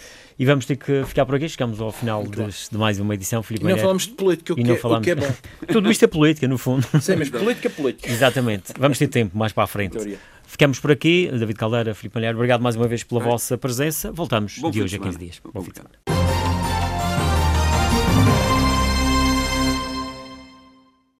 [0.40, 1.48] E vamos ter que ficar por aqui.
[1.48, 3.42] Chegamos ao final des- de mais uma edição.
[3.42, 5.04] Filipe E não falamos de política, o E que, não é, o falamos.
[5.04, 5.28] que é bom.
[5.72, 6.86] Tudo isto é política, no fundo.
[7.00, 8.08] Sim, mas política é política.
[8.08, 8.72] Exatamente.
[8.78, 9.92] Vamos ter tempo mais para a frente.
[9.92, 10.18] Teoria.
[10.48, 11.28] Ficamos por aqui.
[11.30, 14.10] David Caldeira, Filipe Malheiro, obrigado mais uma vez pela vossa presença.
[14.10, 15.18] Voltamos Bom de hoje a semana.
[15.18, 15.40] 15 dias.
[15.44, 16.17] Bom Bom